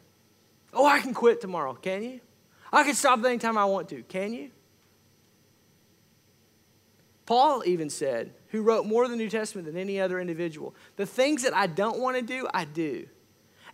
Oh, 0.74 0.86
I 0.86 1.00
can 1.00 1.14
quit 1.14 1.42
tomorrow, 1.42 1.74
can 1.76 2.04
you? 2.04 2.20
I 2.72 2.84
can 2.84 2.94
stop 2.94 3.24
anytime 3.24 3.58
I 3.58 3.66
want 3.66 3.90
to, 3.90 4.04
can 4.04 4.34
you? 4.34 4.52
Paul 7.26 7.64
even 7.66 7.90
said, 7.90 8.34
who 8.50 8.62
wrote 8.62 8.86
more 8.86 9.04
of 9.04 9.10
the 9.10 9.16
New 9.16 9.30
Testament 9.30 9.68
than 9.68 9.78
any 9.78 10.00
other 10.00 10.20
individual, 10.20 10.74
the 10.96 11.06
things 11.06 11.44
that 11.44 11.54
I 11.54 11.68
don't 11.68 12.00
want 12.00 12.16
to 12.16 12.22
do, 12.22 12.48
I 12.54 12.66
do. 12.66 13.08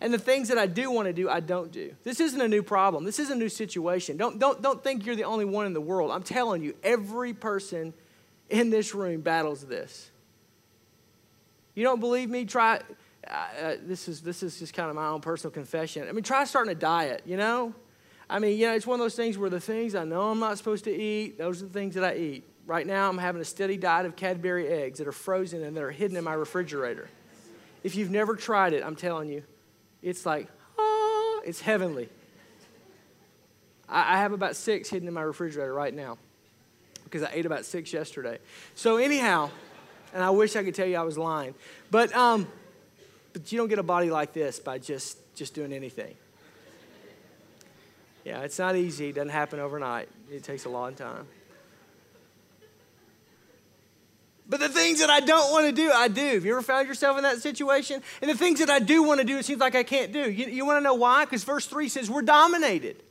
And 0.00 0.12
the 0.12 0.18
things 0.18 0.48
that 0.48 0.58
I 0.58 0.66
do 0.66 0.90
want 0.90 1.06
to 1.06 1.12
do, 1.12 1.30
I 1.30 1.38
don't 1.40 1.70
do. 1.70 1.94
This 2.02 2.18
isn't 2.18 2.40
a 2.40 2.48
new 2.48 2.62
problem. 2.62 3.04
This 3.04 3.20
is 3.20 3.30
a 3.30 3.34
new 3.34 3.48
situation. 3.48 4.16
Don't, 4.16 4.38
don't, 4.40 4.60
don't 4.60 4.82
think 4.82 5.06
you're 5.06 5.14
the 5.16 5.24
only 5.24 5.44
one 5.44 5.66
in 5.66 5.72
the 5.72 5.80
world. 5.80 6.10
I'm 6.10 6.24
telling 6.24 6.62
you, 6.62 6.74
every 6.82 7.32
person 7.32 7.94
in 8.50 8.70
this 8.70 8.94
room 8.94 9.20
battles 9.20 9.64
this. 9.64 10.10
You 11.74 11.84
don't 11.84 12.00
believe 12.00 12.28
me? 12.28 12.44
Try. 12.44 12.80
Uh, 13.26 13.32
uh, 13.32 13.76
this 13.82 14.06
is 14.06 14.20
this 14.20 14.42
is 14.42 14.58
just 14.58 14.74
kind 14.74 14.90
of 14.90 14.96
my 14.96 15.06
own 15.06 15.20
personal 15.20 15.50
confession. 15.50 16.06
I 16.08 16.12
mean, 16.12 16.22
try 16.22 16.44
starting 16.44 16.70
a 16.70 16.74
diet. 16.74 17.22
You 17.24 17.36
know, 17.36 17.74
I 18.28 18.38
mean, 18.38 18.58
you 18.58 18.66
know, 18.66 18.74
it's 18.74 18.86
one 18.86 18.98
of 18.98 19.04
those 19.04 19.14
things 19.14 19.36
where 19.36 19.50
the 19.50 19.60
things 19.60 19.94
I 19.94 20.04
know 20.04 20.30
I'm 20.30 20.40
not 20.40 20.56
supposed 20.58 20.84
to 20.84 20.94
eat, 20.94 21.38
those 21.38 21.62
are 21.62 21.66
the 21.66 21.72
things 21.72 21.94
that 21.94 22.04
I 22.04 22.16
eat. 22.16 22.44
Right 22.66 22.86
now, 22.86 23.10
I'm 23.10 23.18
having 23.18 23.42
a 23.42 23.44
steady 23.44 23.76
diet 23.76 24.06
of 24.06 24.16
Cadbury 24.16 24.68
eggs 24.68 24.98
that 24.98 25.06
are 25.06 25.12
frozen 25.12 25.62
and 25.62 25.76
that 25.76 25.82
are 25.82 25.90
hidden 25.90 26.16
in 26.16 26.24
my 26.24 26.32
refrigerator. 26.32 27.08
If 27.82 27.94
you've 27.94 28.10
never 28.10 28.34
tried 28.34 28.72
it, 28.72 28.82
I'm 28.82 28.96
telling 28.96 29.28
you, 29.28 29.42
it's 30.00 30.24
like, 30.24 30.48
ah, 30.78 31.40
it's 31.44 31.60
heavenly. 31.60 32.08
I, 33.86 34.14
I 34.14 34.18
have 34.18 34.32
about 34.32 34.56
six 34.56 34.88
hidden 34.88 35.06
in 35.06 35.12
my 35.12 35.22
refrigerator 35.22 35.74
right 35.74 35.92
now 35.92 36.16
because 37.04 37.22
I 37.22 37.30
ate 37.34 37.44
about 37.44 37.66
six 37.66 37.92
yesterday. 37.92 38.38
So, 38.74 38.96
anyhow, 38.96 39.50
and 40.14 40.22
I 40.22 40.30
wish 40.30 40.56
I 40.56 40.64
could 40.64 40.74
tell 40.74 40.86
you 40.86 40.96
I 40.96 41.02
was 41.02 41.18
lying. 41.18 41.54
But, 41.90 42.14
um, 42.16 42.48
but 43.34 43.52
you 43.52 43.58
don't 43.58 43.68
get 43.68 43.78
a 43.78 43.84
body 43.84 44.10
like 44.10 44.32
this 44.32 44.58
by 44.58 44.78
just, 44.78 45.18
just 45.34 45.54
doing 45.54 45.72
anything. 45.72 46.14
Yeah, 48.24 48.40
it's 48.40 48.58
not 48.58 48.74
easy. 48.74 49.10
It 49.10 49.16
doesn't 49.16 49.28
happen 49.28 49.60
overnight. 49.60 50.08
It 50.30 50.42
takes 50.42 50.64
a 50.64 50.70
long 50.70 50.94
time. 50.94 51.26
But 54.48 54.60
the 54.60 54.68
things 54.68 55.00
that 55.00 55.10
I 55.10 55.20
don't 55.20 55.52
want 55.52 55.66
to 55.66 55.72
do, 55.72 55.90
I 55.90 56.08
do. 56.08 56.34
Have 56.34 56.44
you 56.44 56.52
ever 56.52 56.62
found 56.62 56.86
yourself 56.86 57.16
in 57.16 57.22
that 57.22 57.40
situation? 57.40 58.02
And 58.20 58.30
the 58.30 58.36
things 58.36 58.58
that 58.58 58.68
I 58.68 58.78
do 58.78 59.02
want 59.02 59.20
to 59.20 59.26
do, 59.26 59.38
it 59.38 59.44
seems 59.44 59.60
like 59.60 59.74
I 59.74 59.82
can't 59.82 60.12
do. 60.12 60.30
You, 60.30 60.46
you 60.46 60.66
want 60.66 60.78
to 60.78 60.84
know 60.84 60.94
why? 60.94 61.24
Because 61.24 61.44
verse 61.44 61.66
3 61.66 61.88
says 61.88 62.10
we're 62.10 62.22
dominated. 62.22 63.02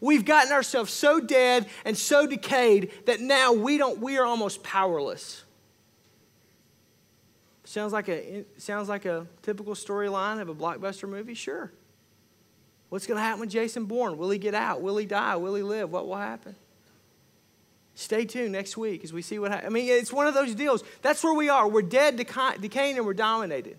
We've 0.00 0.24
gotten 0.24 0.52
ourselves 0.52 0.92
so 0.92 1.20
dead 1.20 1.66
and 1.84 1.96
so 1.96 2.26
decayed 2.26 2.92
that 3.06 3.20
now 3.20 3.52
we 3.52 3.78
don't 3.78 3.98
we 3.98 4.18
are 4.18 4.26
almost 4.26 4.62
powerless. 4.62 5.42
Sounds 7.64 7.92
like 7.92 8.08
a 8.08 8.44
sounds 8.58 8.88
like 8.88 9.06
a 9.06 9.26
typical 9.42 9.74
storyline 9.74 10.40
of 10.40 10.48
a 10.48 10.54
blockbuster 10.54 11.08
movie. 11.08 11.34
Sure. 11.34 11.72
What's 12.88 13.06
going 13.06 13.18
to 13.18 13.22
happen 13.22 13.40
with 13.40 13.50
Jason 13.50 13.86
Bourne? 13.86 14.16
Will 14.16 14.30
he 14.30 14.38
get 14.38 14.54
out? 14.54 14.80
Will 14.80 14.96
he 14.96 15.06
die? 15.06 15.36
Will 15.36 15.54
he 15.54 15.62
live? 15.62 15.90
What 15.90 16.06
will 16.06 16.16
happen? 16.16 16.54
Stay 17.94 18.24
tuned 18.24 18.52
next 18.52 18.76
week 18.76 19.02
as 19.02 19.12
we 19.12 19.22
see 19.22 19.38
what 19.38 19.50
happens. 19.50 19.66
I 19.66 19.72
mean, 19.72 19.88
it's 19.88 20.12
one 20.12 20.26
of 20.26 20.34
those 20.34 20.54
deals. 20.54 20.84
That's 21.02 21.24
where 21.24 21.34
we 21.34 21.48
are. 21.48 21.66
We're 21.66 21.82
dead, 21.82 22.16
decaying, 22.16 22.96
and 22.96 23.06
we're 23.06 23.14
dominated. 23.14 23.78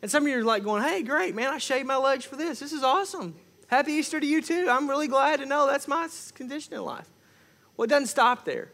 And 0.00 0.10
some 0.10 0.24
of 0.24 0.28
you 0.30 0.38
are 0.38 0.44
like 0.44 0.64
going, 0.64 0.82
hey, 0.82 1.02
great, 1.02 1.34
man, 1.34 1.48
I 1.48 1.58
shaved 1.58 1.86
my 1.86 1.96
legs 1.96 2.24
for 2.24 2.36
this. 2.36 2.60
This 2.60 2.72
is 2.72 2.82
awesome. 2.82 3.34
Happy 3.66 3.92
Easter 3.92 4.18
to 4.18 4.26
you 4.26 4.40
too. 4.40 4.68
I'm 4.70 4.88
really 4.88 5.08
glad 5.08 5.40
to 5.40 5.46
know 5.46 5.66
that's 5.66 5.88
my 5.88 6.08
condition 6.34 6.74
in 6.74 6.82
life. 6.82 7.08
Well, 7.76 7.84
it 7.84 7.88
doesn't 7.88 8.08
stop 8.08 8.44
there. 8.44 8.70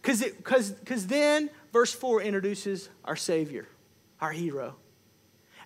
Because 0.00 1.06
then 1.06 1.50
verse 1.72 1.92
4 1.92 2.22
introduces 2.22 2.88
our 3.04 3.16
Savior, 3.16 3.66
our 4.20 4.32
hero. 4.32 4.76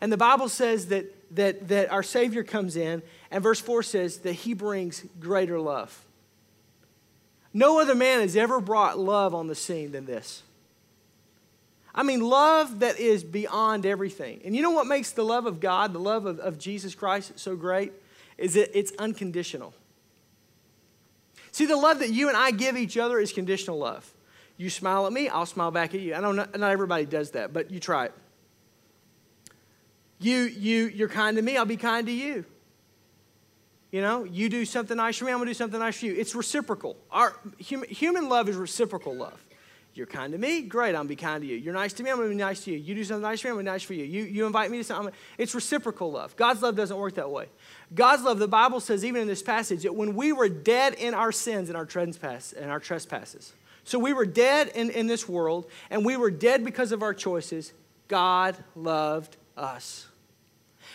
And 0.00 0.10
the 0.10 0.16
Bible 0.16 0.48
says 0.48 0.86
that, 0.86 1.14
that, 1.32 1.68
that 1.68 1.90
our 1.92 2.02
Savior 2.02 2.42
comes 2.42 2.76
in, 2.76 3.02
and 3.30 3.42
verse 3.42 3.60
4 3.60 3.82
says 3.82 4.18
that 4.18 4.32
he 4.32 4.54
brings 4.54 5.04
greater 5.18 5.60
love. 5.60 6.04
No 7.52 7.80
other 7.80 7.94
man 7.94 8.20
has 8.20 8.36
ever 8.36 8.60
brought 8.60 8.98
love 8.98 9.34
on 9.34 9.46
the 9.46 9.54
scene 9.54 9.92
than 9.92 10.06
this. 10.06 10.42
I 11.92 12.04
mean, 12.04 12.20
love 12.20 12.80
that 12.80 13.00
is 13.00 13.24
beyond 13.24 13.84
everything. 13.84 14.40
And 14.44 14.54
you 14.54 14.62
know 14.62 14.70
what 14.70 14.86
makes 14.86 15.10
the 15.10 15.24
love 15.24 15.46
of 15.46 15.58
God, 15.58 15.92
the 15.92 15.98
love 15.98 16.26
of, 16.26 16.38
of 16.38 16.58
Jesus 16.58 16.94
Christ, 16.94 17.38
so 17.38 17.56
great? 17.56 17.92
Is 18.38 18.54
that 18.54 18.76
it's 18.78 18.92
unconditional. 18.98 19.74
See, 21.52 21.66
the 21.66 21.76
love 21.76 21.98
that 21.98 22.10
you 22.10 22.28
and 22.28 22.36
I 22.36 22.52
give 22.52 22.76
each 22.76 22.96
other 22.96 23.18
is 23.18 23.32
conditional 23.32 23.78
love. 23.78 24.10
You 24.56 24.70
smile 24.70 25.06
at 25.06 25.12
me, 25.12 25.28
I'll 25.28 25.46
smile 25.46 25.70
back 25.70 25.94
at 25.94 26.00
you. 26.00 26.14
I 26.14 26.20
know, 26.20 26.32
not 26.32 26.62
everybody 26.62 27.06
does 27.06 27.32
that, 27.32 27.52
but 27.52 27.70
you 27.70 27.80
try 27.80 28.06
it. 28.06 28.12
You, 30.20 30.36
you, 30.36 30.86
you're 30.88 31.08
kind 31.08 31.36
to 31.38 31.42
me, 31.42 31.56
I'll 31.56 31.64
be 31.64 31.78
kind 31.78 32.06
to 32.06 32.12
you. 32.12 32.44
You 33.90 34.02
know, 34.02 34.24
you 34.24 34.48
do 34.48 34.64
something 34.64 34.96
nice 34.96 35.16
for 35.16 35.24
me, 35.24 35.32
I'm 35.32 35.38
gonna 35.38 35.50
do 35.50 35.54
something 35.54 35.80
nice 35.80 35.98
for 35.98 36.06
you. 36.06 36.14
It's 36.14 36.34
reciprocal. 36.34 36.96
Our 37.10 37.36
human, 37.58 37.88
human 37.88 38.28
love 38.28 38.48
is 38.48 38.56
reciprocal 38.56 39.16
love. 39.16 39.42
You're 39.94 40.06
kind 40.06 40.32
to 40.32 40.38
me, 40.38 40.62
great, 40.62 40.90
I'm 40.90 40.94
gonna 40.94 41.08
be 41.08 41.16
kind 41.16 41.42
to 41.42 41.48
you. 41.48 41.56
You're 41.56 41.74
nice 41.74 41.92
to 41.94 42.02
me, 42.02 42.10
I'm 42.10 42.18
gonna 42.18 42.28
be 42.28 42.36
nice 42.36 42.62
to 42.64 42.70
you. 42.70 42.78
You 42.78 42.94
do 42.94 43.02
something 43.02 43.22
nice 43.22 43.40
for 43.40 43.48
me, 43.48 43.50
I'm 43.50 43.56
gonna 43.56 43.64
be 43.64 43.72
nice 43.72 43.82
for 43.82 43.94
you. 43.94 44.04
You, 44.04 44.24
you 44.24 44.46
invite 44.46 44.70
me 44.70 44.76
to 44.78 44.84
something, 44.84 45.12
it's 45.38 45.54
reciprocal 45.54 46.12
love. 46.12 46.36
God's 46.36 46.62
love 46.62 46.76
doesn't 46.76 46.96
work 46.96 47.14
that 47.14 47.30
way. 47.30 47.46
God's 47.92 48.22
love, 48.22 48.38
the 48.38 48.46
Bible 48.46 48.78
says, 48.78 49.04
even 49.04 49.22
in 49.22 49.26
this 49.26 49.42
passage, 49.42 49.82
that 49.82 49.94
when 49.94 50.14
we 50.14 50.32
were 50.32 50.48
dead 50.48 50.94
in 50.94 51.14
our 51.14 51.32
sins 51.32 51.68
and 51.70 51.76
our, 51.76 51.86
trespass, 51.86 52.52
and 52.52 52.70
our 52.70 52.78
trespasses, 52.78 53.52
so 53.82 53.98
we 53.98 54.12
were 54.12 54.26
dead 54.26 54.68
in, 54.74 54.90
in 54.90 55.08
this 55.08 55.28
world, 55.28 55.68
and 55.88 56.04
we 56.04 56.16
were 56.16 56.30
dead 56.30 56.64
because 56.64 56.92
of 56.92 57.02
our 57.02 57.14
choices, 57.14 57.72
God 58.06 58.56
loved 58.76 59.36
us. 59.56 60.06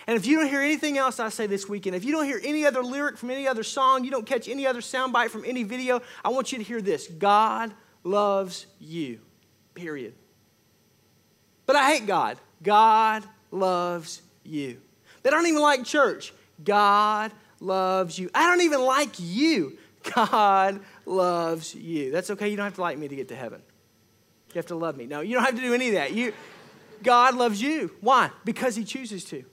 And 0.08 0.18
if 0.18 0.26
you 0.26 0.40
don't 0.40 0.48
hear 0.48 0.62
anything 0.62 0.98
else 0.98 1.20
I 1.20 1.30
say 1.30 1.48
this 1.48 1.68
weekend, 1.68 1.96
if 1.96 2.04
you 2.04 2.12
don't 2.12 2.26
hear 2.26 2.40
any 2.44 2.66
other 2.66 2.84
lyric 2.84 3.18
from 3.18 3.32
any 3.32 3.48
other 3.48 3.64
song, 3.64 4.04
you 4.04 4.12
don't 4.12 4.26
catch 4.26 4.48
any 4.48 4.68
other 4.68 4.82
soundbite 4.82 5.30
from 5.30 5.44
any 5.46 5.64
video, 5.64 6.02
I 6.24 6.30
want 6.30 6.52
you 6.52 6.58
to 6.58 6.64
hear 6.64 6.82
this 6.82 7.08
God 7.08 7.74
loves 8.04 8.68
you, 8.80 9.20
period. 9.74 10.14
But 11.66 11.76
I 11.76 11.92
hate 11.92 12.06
God. 12.06 12.38
God 12.62 13.24
loves 13.52 14.22
you. 14.44 14.80
They 15.24 15.30
don't 15.30 15.48
even 15.48 15.62
like 15.62 15.84
church. 15.84 16.34
God 16.64 17.32
loves 17.60 18.20
you. 18.20 18.30
I 18.34 18.48
don't 18.48 18.62
even 18.62 18.82
like 18.82 19.20
you. 19.20 19.78
God 20.16 20.82
loves 21.06 21.74
you. 21.74 22.12
That's 22.12 22.30
okay. 22.32 22.50
You 22.50 22.58
don't 22.58 22.66
have 22.66 22.76
to 22.76 22.82
like 22.82 22.98
me 22.98 23.08
to 23.08 23.16
get 23.16 23.30
to 23.30 23.36
heaven. 23.36 23.62
You 24.54 24.60
have 24.60 24.68
to 24.68 24.76
love 24.76 24.96
me. 24.96 25.06
No, 25.08 25.22
you 25.22 25.34
don't 25.34 25.44
have 25.44 25.56
to 25.56 25.62
do 25.62 25.74
any 25.74 25.90
of 25.90 25.94
that. 25.96 26.14
You, 26.14 26.34
God 27.04 27.36
loves 27.36 27.62
you. 27.62 27.92
Why? 28.02 28.30
Because 28.46 28.76
He 28.76 28.84
chooses 28.84 29.26
to. 29.26 29.44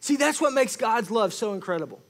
See, 0.00 0.16
that's 0.16 0.40
what 0.40 0.52
makes 0.52 0.76
God's 0.76 1.10
love 1.10 1.32
so 1.32 1.54
incredible. 1.54 2.00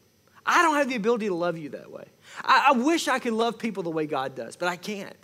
I 0.45 0.63
don't 0.63 0.77
have 0.77 0.89
the 0.89 0.97
ability 0.97 1.29
to 1.29 1.35
love 1.35 1.59
you 1.59 1.71
that 1.71 1.91
way. 1.91 2.07
I, 2.43 2.69
I 2.69 2.73
wish 2.73 3.09
I 3.09 3.19
could 3.19 3.35
love 3.35 3.59
people 3.59 3.83
the 3.83 3.91
way 3.91 4.07
God 4.07 4.35
does, 4.35 4.57
but 4.57 4.69
I 4.69 4.77
can't. 4.77 5.17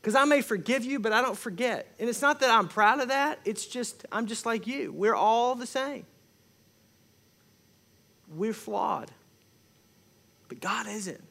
Because 0.00 0.16
I 0.16 0.24
may 0.24 0.42
forgive 0.42 0.84
you, 0.84 0.98
but 0.98 1.12
I 1.12 1.22
don't 1.22 1.38
forget. 1.38 1.94
And 1.98 2.08
it's 2.08 2.20
not 2.20 2.40
that 2.40 2.50
I'm 2.50 2.68
proud 2.68 3.00
of 3.00 3.08
that, 3.08 3.38
it's 3.44 3.66
just, 3.66 4.04
I'm 4.12 4.26
just 4.26 4.44
like 4.44 4.66
you. 4.66 4.92
We're 4.92 5.14
all 5.14 5.54
the 5.54 5.66
same. 5.66 6.04
We're 8.28 8.52
flawed, 8.52 9.10
but 10.48 10.60
God 10.60 10.86
isn't. 10.88 11.22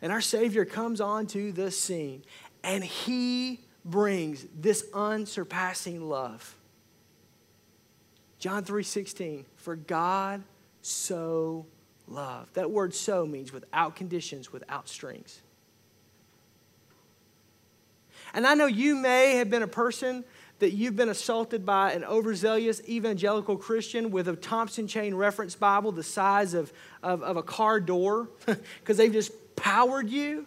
And 0.00 0.12
our 0.12 0.20
Savior 0.20 0.64
comes 0.64 1.00
onto 1.00 1.50
the 1.52 1.70
scene, 1.70 2.22
and 2.62 2.84
He 2.84 3.60
brings 3.84 4.46
this 4.54 4.86
unsurpassing 4.94 6.08
love. 6.08 6.56
John 8.44 8.62
3:16, 8.62 9.46
for 9.56 9.74
God 9.74 10.42
so 10.82 11.64
loved. 12.06 12.52
That 12.56 12.70
word 12.70 12.92
so 12.92 13.24
means 13.24 13.54
without 13.54 13.96
conditions, 13.96 14.52
without 14.52 14.86
strings. 14.86 15.40
And 18.34 18.46
I 18.46 18.52
know 18.52 18.66
you 18.66 18.96
may 18.96 19.36
have 19.36 19.48
been 19.48 19.62
a 19.62 19.66
person 19.66 20.24
that 20.58 20.72
you've 20.72 20.94
been 20.94 21.08
assaulted 21.08 21.64
by 21.64 21.92
an 21.92 22.04
overzealous 22.04 22.86
evangelical 22.86 23.56
Christian 23.56 24.10
with 24.10 24.28
a 24.28 24.36
Thompson 24.36 24.86
Chain 24.86 25.14
Reference 25.14 25.54
Bible 25.54 25.90
the 25.90 26.02
size 26.02 26.52
of, 26.52 26.70
of, 27.02 27.22
of 27.22 27.38
a 27.38 27.42
car 27.42 27.80
door 27.80 28.28
because 28.44 28.98
they've 28.98 29.10
just 29.10 29.32
powered 29.56 30.10
you. 30.10 30.46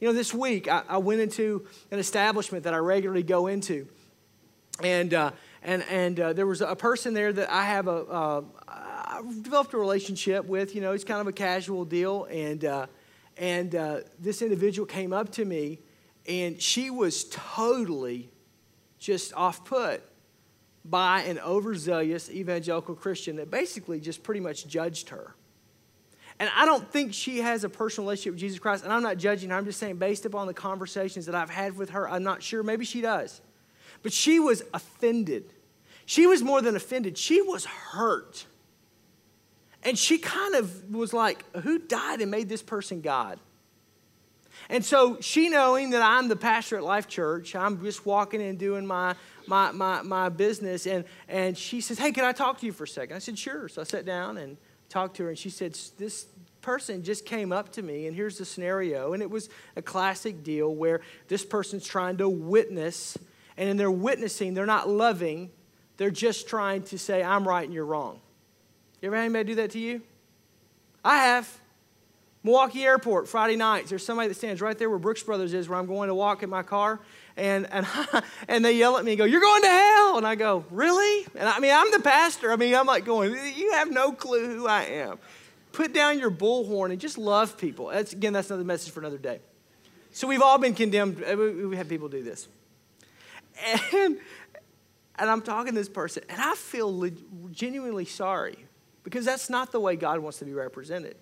You 0.00 0.06
know, 0.06 0.14
this 0.14 0.32
week 0.32 0.68
I, 0.68 0.82
I, 0.88 0.98
went 0.98 1.20
into 1.20 1.66
an 1.90 1.98
establishment 1.98 2.64
that 2.64 2.74
I 2.74 2.76
regularly 2.76 3.24
go 3.24 3.48
into, 3.48 3.88
and 4.80 5.12
uh, 5.12 5.32
and 5.60 5.82
and 5.90 6.20
uh, 6.20 6.32
there 6.34 6.46
was 6.46 6.60
a 6.60 6.76
person 6.76 7.14
there 7.14 7.32
that 7.32 7.50
I 7.50 7.64
have 7.64 7.88
a 7.88 7.90
uh, 7.90 8.42
I 8.68 9.22
developed 9.42 9.74
a 9.74 9.78
relationship 9.78 10.44
with. 10.44 10.76
You 10.76 10.82
know, 10.82 10.92
it's 10.92 11.02
kind 11.02 11.20
of 11.20 11.26
a 11.26 11.32
casual 11.32 11.84
deal, 11.84 12.28
and 12.30 12.64
uh, 12.64 12.86
and 13.36 13.74
uh, 13.74 14.00
this 14.20 14.40
individual 14.40 14.86
came 14.86 15.12
up 15.12 15.32
to 15.32 15.44
me, 15.44 15.80
and 16.28 16.62
she 16.62 16.90
was 16.90 17.24
totally 17.24 18.30
just 19.00 19.34
off 19.34 19.64
put 19.64 20.02
by 20.84 21.22
an 21.22 21.40
overzealous 21.40 22.30
evangelical 22.30 22.94
Christian 22.94 23.34
that 23.36 23.50
basically 23.50 23.98
just 23.98 24.22
pretty 24.22 24.40
much 24.40 24.68
judged 24.68 25.08
her. 25.08 25.34
And 26.40 26.50
I 26.54 26.66
don't 26.66 26.88
think 26.90 27.14
she 27.14 27.38
has 27.38 27.64
a 27.64 27.68
personal 27.68 28.06
relationship 28.06 28.34
with 28.34 28.40
Jesus 28.40 28.58
Christ. 28.58 28.84
And 28.84 28.92
I'm 28.92 29.02
not 29.02 29.16
judging 29.16 29.50
her. 29.50 29.56
I'm 29.56 29.64
just 29.64 29.80
saying, 29.80 29.96
based 29.96 30.24
upon 30.24 30.46
the 30.46 30.54
conversations 30.54 31.26
that 31.26 31.34
I've 31.34 31.50
had 31.50 31.76
with 31.76 31.90
her, 31.90 32.08
I'm 32.08 32.22
not 32.22 32.42
sure. 32.42 32.62
Maybe 32.62 32.84
she 32.84 33.00
does. 33.00 33.40
But 34.02 34.12
she 34.12 34.38
was 34.38 34.62
offended. 34.72 35.52
She 36.06 36.26
was 36.26 36.42
more 36.42 36.62
than 36.62 36.76
offended, 36.76 37.18
she 37.18 37.42
was 37.42 37.64
hurt. 37.64 38.46
And 39.84 39.98
she 39.98 40.18
kind 40.18 40.54
of 40.54 40.90
was 40.90 41.12
like, 41.12 41.44
Who 41.58 41.78
died 41.78 42.20
and 42.20 42.30
made 42.30 42.48
this 42.48 42.62
person 42.62 43.00
God? 43.00 43.38
And 44.68 44.84
so 44.84 45.18
she 45.20 45.48
knowing 45.48 45.90
that 45.90 46.02
I'm 46.02 46.28
the 46.28 46.36
pastor 46.36 46.76
at 46.76 46.82
Life 46.82 47.08
Church, 47.08 47.54
I'm 47.54 47.82
just 47.82 48.04
walking 48.04 48.42
and 48.42 48.58
doing 48.58 48.86
my, 48.86 49.14
my, 49.46 49.70
my, 49.70 50.02
my 50.02 50.28
business. 50.28 50.86
And, 50.86 51.04
and 51.28 51.56
she 51.56 51.80
says, 51.80 51.98
Hey, 51.98 52.12
can 52.12 52.24
I 52.24 52.32
talk 52.32 52.58
to 52.60 52.66
you 52.66 52.72
for 52.72 52.84
a 52.84 52.88
second? 52.88 53.16
I 53.16 53.18
said, 53.18 53.38
Sure. 53.38 53.68
So 53.68 53.80
I 53.80 53.84
sat 53.84 54.04
down 54.04 54.38
and 54.38 54.56
talked 54.88 55.16
to 55.16 55.24
her, 55.24 55.28
and 55.28 55.38
she 55.38 55.50
said, 55.50 55.78
This 55.96 56.26
person 56.60 57.02
just 57.02 57.24
came 57.24 57.52
up 57.52 57.72
to 57.72 57.82
me, 57.82 58.06
and 58.06 58.16
here's 58.16 58.38
the 58.38 58.44
scenario. 58.44 59.12
And 59.12 59.22
it 59.22 59.30
was 59.30 59.48
a 59.76 59.82
classic 59.82 60.42
deal 60.42 60.74
where 60.74 61.00
this 61.28 61.44
person's 61.44 61.86
trying 61.86 62.16
to 62.18 62.28
witness, 62.28 63.16
and 63.56 63.68
in 63.68 63.76
their 63.76 63.90
witnessing, 63.90 64.54
they're 64.54 64.66
not 64.66 64.88
loving, 64.88 65.50
they're 65.96 66.10
just 66.10 66.48
trying 66.48 66.82
to 66.84 66.98
say, 66.98 67.22
I'm 67.22 67.46
right 67.46 67.64
and 67.64 67.74
you're 67.74 67.84
wrong. 67.84 68.20
You 69.00 69.08
ever 69.08 69.16
had 69.16 69.24
anybody 69.24 69.44
do 69.44 69.54
that 69.56 69.70
to 69.72 69.78
you? 69.78 70.02
I 71.04 71.18
have. 71.18 71.60
Milwaukee 72.48 72.82
Airport, 72.82 73.28
Friday 73.28 73.56
nights, 73.56 73.90
there's 73.90 74.02
somebody 74.02 74.28
that 74.28 74.34
stands 74.34 74.62
right 74.62 74.78
there 74.78 74.88
where 74.88 74.98
Brooks 74.98 75.22
Brothers 75.22 75.52
is, 75.52 75.68
where 75.68 75.78
I'm 75.78 75.84
going 75.84 76.08
to 76.08 76.14
walk 76.14 76.42
in 76.42 76.48
my 76.48 76.62
car, 76.62 76.98
and, 77.36 77.70
and, 77.70 77.86
and 78.48 78.64
they 78.64 78.72
yell 78.72 78.96
at 78.96 79.04
me 79.04 79.12
and 79.12 79.18
go, 79.18 79.26
You're 79.26 79.42
going 79.42 79.60
to 79.60 79.68
hell. 79.68 80.16
And 80.16 80.26
I 80.26 80.34
go, 80.34 80.64
Really? 80.70 81.26
And 81.34 81.46
I 81.46 81.58
mean, 81.58 81.72
I'm 81.74 81.90
the 81.90 82.00
pastor. 82.00 82.50
I 82.50 82.56
mean, 82.56 82.74
I'm 82.74 82.86
like 82.86 83.04
going, 83.04 83.32
You 83.54 83.72
have 83.72 83.90
no 83.90 84.12
clue 84.12 84.46
who 84.46 84.66
I 84.66 84.84
am. 84.84 85.18
Put 85.72 85.92
down 85.92 86.18
your 86.18 86.30
bullhorn 86.30 86.90
and 86.90 86.98
just 86.98 87.18
love 87.18 87.58
people. 87.58 87.88
That's, 87.88 88.14
again, 88.14 88.32
that's 88.32 88.48
another 88.48 88.64
message 88.64 88.94
for 88.94 89.00
another 89.00 89.18
day. 89.18 89.40
So 90.12 90.26
we've 90.26 90.40
all 90.40 90.56
been 90.56 90.74
condemned. 90.74 91.22
Uh, 91.22 91.36
we 91.36 91.64
have 91.64 91.72
had 91.74 91.88
people 91.90 92.08
do 92.08 92.22
this. 92.22 92.48
And, 93.92 94.16
and 95.18 95.28
I'm 95.28 95.42
talking 95.42 95.74
to 95.74 95.78
this 95.78 95.90
person, 95.90 96.22
and 96.30 96.40
I 96.40 96.54
feel 96.54 97.10
genuinely 97.50 98.06
sorry 98.06 98.56
because 99.04 99.26
that's 99.26 99.50
not 99.50 99.70
the 99.70 99.80
way 99.80 99.96
God 99.96 100.20
wants 100.20 100.38
to 100.38 100.46
be 100.46 100.54
represented. 100.54 101.16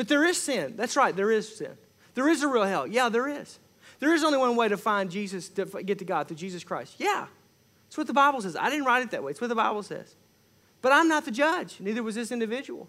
But 0.00 0.08
there 0.08 0.24
is 0.24 0.40
sin. 0.40 0.76
That's 0.78 0.96
right, 0.96 1.14
there 1.14 1.30
is 1.30 1.58
sin. 1.58 1.76
There 2.14 2.26
is 2.26 2.42
a 2.42 2.48
real 2.48 2.64
hell. 2.64 2.86
Yeah, 2.86 3.10
there 3.10 3.28
is. 3.28 3.58
There 3.98 4.14
is 4.14 4.24
only 4.24 4.38
one 4.38 4.56
way 4.56 4.66
to 4.66 4.78
find 4.78 5.10
Jesus, 5.10 5.50
to 5.50 5.66
get 5.84 5.98
to 5.98 6.06
God, 6.06 6.26
through 6.26 6.38
Jesus 6.38 6.64
Christ. 6.64 6.94
Yeah. 6.96 7.26
It's 7.86 7.98
what 7.98 8.06
the 8.06 8.14
Bible 8.14 8.40
says. 8.40 8.56
I 8.56 8.70
didn't 8.70 8.86
write 8.86 9.02
it 9.02 9.10
that 9.10 9.22
way. 9.22 9.32
It's 9.32 9.42
what 9.42 9.48
the 9.48 9.54
Bible 9.54 9.82
says. 9.82 10.14
But 10.80 10.92
I'm 10.92 11.06
not 11.06 11.26
the 11.26 11.30
judge. 11.30 11.80
Neither 11.80 12.02
was 12.02 12.14
this 12.14 12.32
individual. 12.32 12.88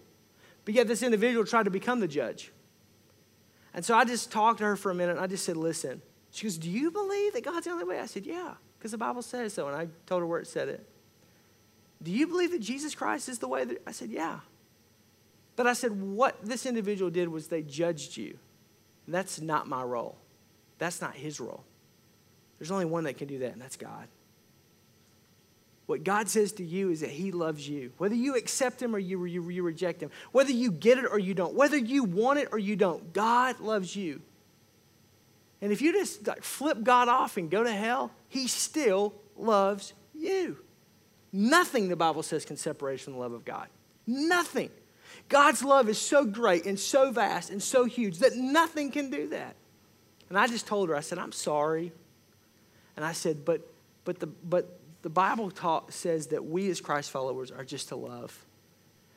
But 0.63 0.74
yet 0.74 0.88
this 0.88 1.04
individual 1.04 1.43
tried 1.43 1.63
to 1.63 1.69
become 1.69 2.00
the 2.00 2.08
judge. 2.08 2.54
And 3.74 3.84
so 3.84 3.93
I 3.93 4.06
just 4.06 4.32
talked 4.32 4.60
to 4.60 4.63
her 4.63 4.78
for 4.78 4.89
a 4.89 4.95
minute 4.95 5.17
and 5.17 5.19
I 5.19 5.28
just 5.28 5.43
said, 5.43 5.58
listen. 5.58 6.02
She 6.32 6.45
goes, 6.45 6.58
Do 6.58 6.69
you 6.69 6.91
believe 6.91 7.34
that 7.34 7.43
God's 7.43 7.65
the 7.65 7.71
only 7.71 7.84
way? 7.84 8.00
I 8.00 8.06
said, 8.06 8.26
Yeah, 8.26 8.54
because 8.80 8.91
the 8.91 8.97
Bible 8.97 9.21
says 9.21 9.54
so. 9.54 9.67
And 9.67 9.76
I 9.76 9.89
told 10.06 10.21
her 10.21 10.26
where 10.26 10.39
it 10.39 10.47
said 10.47 10.69
it. 10.69 10.88
Do 12.02 12.10
you 12.10 12.26
believe 12.26 12.52
that 12.52 12.62
Jesus 12.62 12.95
Christ 12.95 13.28
is 13.28 13.39
the 13.39 13.50
way 13.50 13.65
that 13.65 13.82
I 13.86 13.91
said, 13.91 14.12
Yeah. 14.12 14.39
But 15.56 15.68
I 15.68 15.74
said, 15.74 15.92
what 16.02 16.44
this 16.44 16.66
individual 16.66 17.12
did 17.12 17.30
was 17.30 17.48
they 17.48 17.62
judged 17.62 18.18
you. 18.18 18.38
And 19.06 19.14
that's 19.14 19.42
not 19.42 19.68
my 19.68 19.84
role. 19.84 20.18
That's 20.78 21.02
not 21.02 21.16
his 21.16 21.40
role. 21.40 21.64
There's 22.58 22.72
only 22.72 22.86
one 22.86 23.06
that 23.06 23.18
can 23.18 23.28
do 23.28 23.40
that, 23.40 23.54
and 23.54 23.62
that's 23.62 23.76
God. 23.76 24.08
What 25.88 26.04
God 26.04 26.30
says 26.30 26.54
to 26.54 26.64
you 26.64 26.90
is 26.92 27.02
that 27.02 27.10
He 27.10 27.32
loves 27.32 27.68
you. 27.68 27.92
Whether 27.98 28.16
you 28.16 28.38
accept 28.38 28.82
Him 28.82 28.96
or 28.96 29.00
you, 29.00 29.26
you, 29.26 29.50
you 29.50 29.64
reject 29.64 30.02
Him, 30.02 30.10
whether 30.32 30.52
you 30.52 30.72
get 30.72 30.98
it 30.98 31.06
or 31.12 31.20
you 31.20 31.34
don't, 31.34 31.54
whether 31.54 31.76
you 31.76 32.04
want 32.04 32.40
it 32.40 32.50
or 32.52 32.60
you 32.60 32.76
don't, 32.76 33.12
God 33.14 33.60
loves 33.60 33.96
you. 33.96 34.22
And 35.62 35.72
if 35.72 35.82
you 35.82 35.92
just 35.92 36.26
like 36.28 36.44
flip 36.44 36.84
God 36.84 37.08
off 37.08 37.38
and 37.38 37.50
go 37.50 37.64
to 37.64 37.72
hell, 37.72 38.12
he 38.30 38.48
still 38.48 39.14
loves 39.36 39.94
you. 40.14 40.58
Nothing, 41.34 41.90
the 41.90 41.96
Bible 41.96 42.24
says, 42.24 42.46
can 42.46 42.58
separate 42.58 42.96
us 42.96 43.02
from 43.02 43.14
the 43.14 43.20
love 43.20 43.34
of 43.34 43.44
God. 43.46 43.68
Nothing. 44.08 44.70
God's 45.32 45.63
love 45.63 45.88
is 45.88 45.98
so 45.98 46.26
great 46.26 46.65
and 46.65 46.78
so 46.78 47.10
vast 47.10 47.52
and 47.52 47.63
so 47.63 47.86
huge 47.86 48.20
that 48.20 48.36
nothing 48.36 48.91
can 48.91 49.10
do 49.10 49.30
that. 49.30 49.56
And 50.28 50.38
I 50.38 50.46
just 50.46 50.67
told 50.67 50.89
her, 50.89 50.96
I 50.96 51.00
said, 51.00 51.17
I'm 51.17 51.32
sorry. 51.32 51.94
And 52.98 53.06
I 53.06 53.13
said, 53.13 53.46
but, 53.46 53.65
but, 54.04 54.20
the, 54.20 54.28
but 54.28 54.78
the 55.04 55.10
Bible 55.10 55.50
says 55.88 56.28
that 56.28 56.44
we 56.44 56.70
as 56.70 56.82
Christ 56.82 57.12
followers 57.12 57.50
are 57.50 57.63
just 57.63 57.88
to 57.89 57.96
love, 57.96 58.46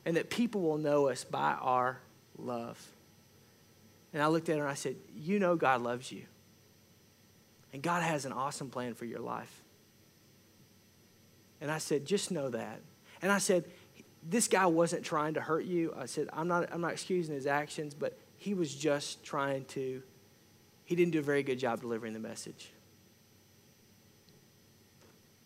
and 0.05 0.17
that 0.17 0.31
people 0.31 0.61
will 0.61 0.79
know 0.79 1.09
us 1.09 1.25
by 1.25 1.55
our 1.55 1.99
love. 2.39 2.81
And 4.13 4.23
I 4.23 4.29
looked 4.29 4.49
at 4.49 4.57
her 4.57 4.63
and 4.63 4.71
I 4.71 4.75
said, 4.75 4.95
You 5.17 5.41
know 5.41 5.57
God 5.57 5.83
loves 5.83 6.13
you. 6.13 6.23
And 7.73 7.83
God 7.83 8.05
has 8.05 8.25
an 8.25 8.33
awesome 8.33 8.71
plan 8.71 8.95
for 8.95 9.05
your 9.05 9.19
life. 9.19 9.53
And 11.61 11.73
I 11.73 11.79
said, 11.79 12.07
Just 12.07 12.31
know 12.31 12.51
that. 12.51 12.81
And 13.21 13.33
I 13.33 13.39
said, 13.39 13.65
This 14.27 14.49
guy 14.49 14.67
wasn't 14.67 15.05
trying 15.05 15.35
to 15.35 15.41
hurt 15.41 15.65
you. 15.65 15.95
I 15.97 16.07
said, 16.07 16.29
I'm 16.33 16.49
not, 16.49 16.73
I'm 16.73 16.81
not 16.81 16.93
excusing 16.93 17.35
his 17.35 17.47
actions, 17.47 17.95
but 17.95 18.19
he 18.39 18.55
was 18.55 18.75
just 18.75 19.23
trying 19.23 19.65
to, 19.67 20.03
he 20.85 20.97
didn't 20.97 21.13
do 21.13 21.19
a 21.19 21.23
very 21.23 21.43
good 21.43 21.59
job 21.59 21.81
delivering 21.81 22.15
the 22.15 22.21
message. 22.21 22.71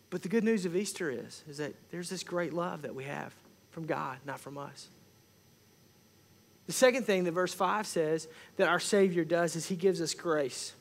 But 0.09 0.23
the 0.23 0.29
good 0.29 0.43
news 0.43 0.65
of 0.65 0.75
Easter 0.75 1.11
is, 1.11 1.43
is 1.47 1.57
that 1.57 1.73
there's 1.91 2.09
this 2.09 2.23
great 2.23 2.53
love 2.53 2.81
that 2.81 2.95
we 2.95 3.03
have 3.03 3.33
from 3.71 3.85
God, 3.85 4.17
not 4.25 4.39
from 4.39 4.57
us. 4.57 4.87
The 6.65 6.73
second 6.73 7.03
thing 7.05 7.23
that 7.23 7.31
verse 7.31 7.53
5 7.53 7.85
says 7.87 8.27
that 8.57 8.67
our 8.67 8.79
Savior 8.79 9.25
does 9.25 9.55
is 9.55 9.67
he 9.67 9.75
gives 9.75 10.01
us 10.01 10.13
grace. 10.13 10.73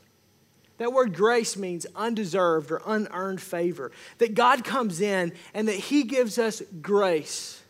That 0.78 0.92
word 0.92 1.14
grace 1.14 1.56
means 1.56 1.86
undeserved 1.96 2.70
or 2.70 2.80
unearned 2.86 3.40
favor. 3.40 3.90
That 4.18 4.34
God 4.34 4.64
comes 4.64 5.00
in 5.00 5.32
and 5.52 5.66
that 5.68 5.74
he 5.76 6.04
gives 6.04 6.38
us 6.38 6.62
grace. 6.80 7.62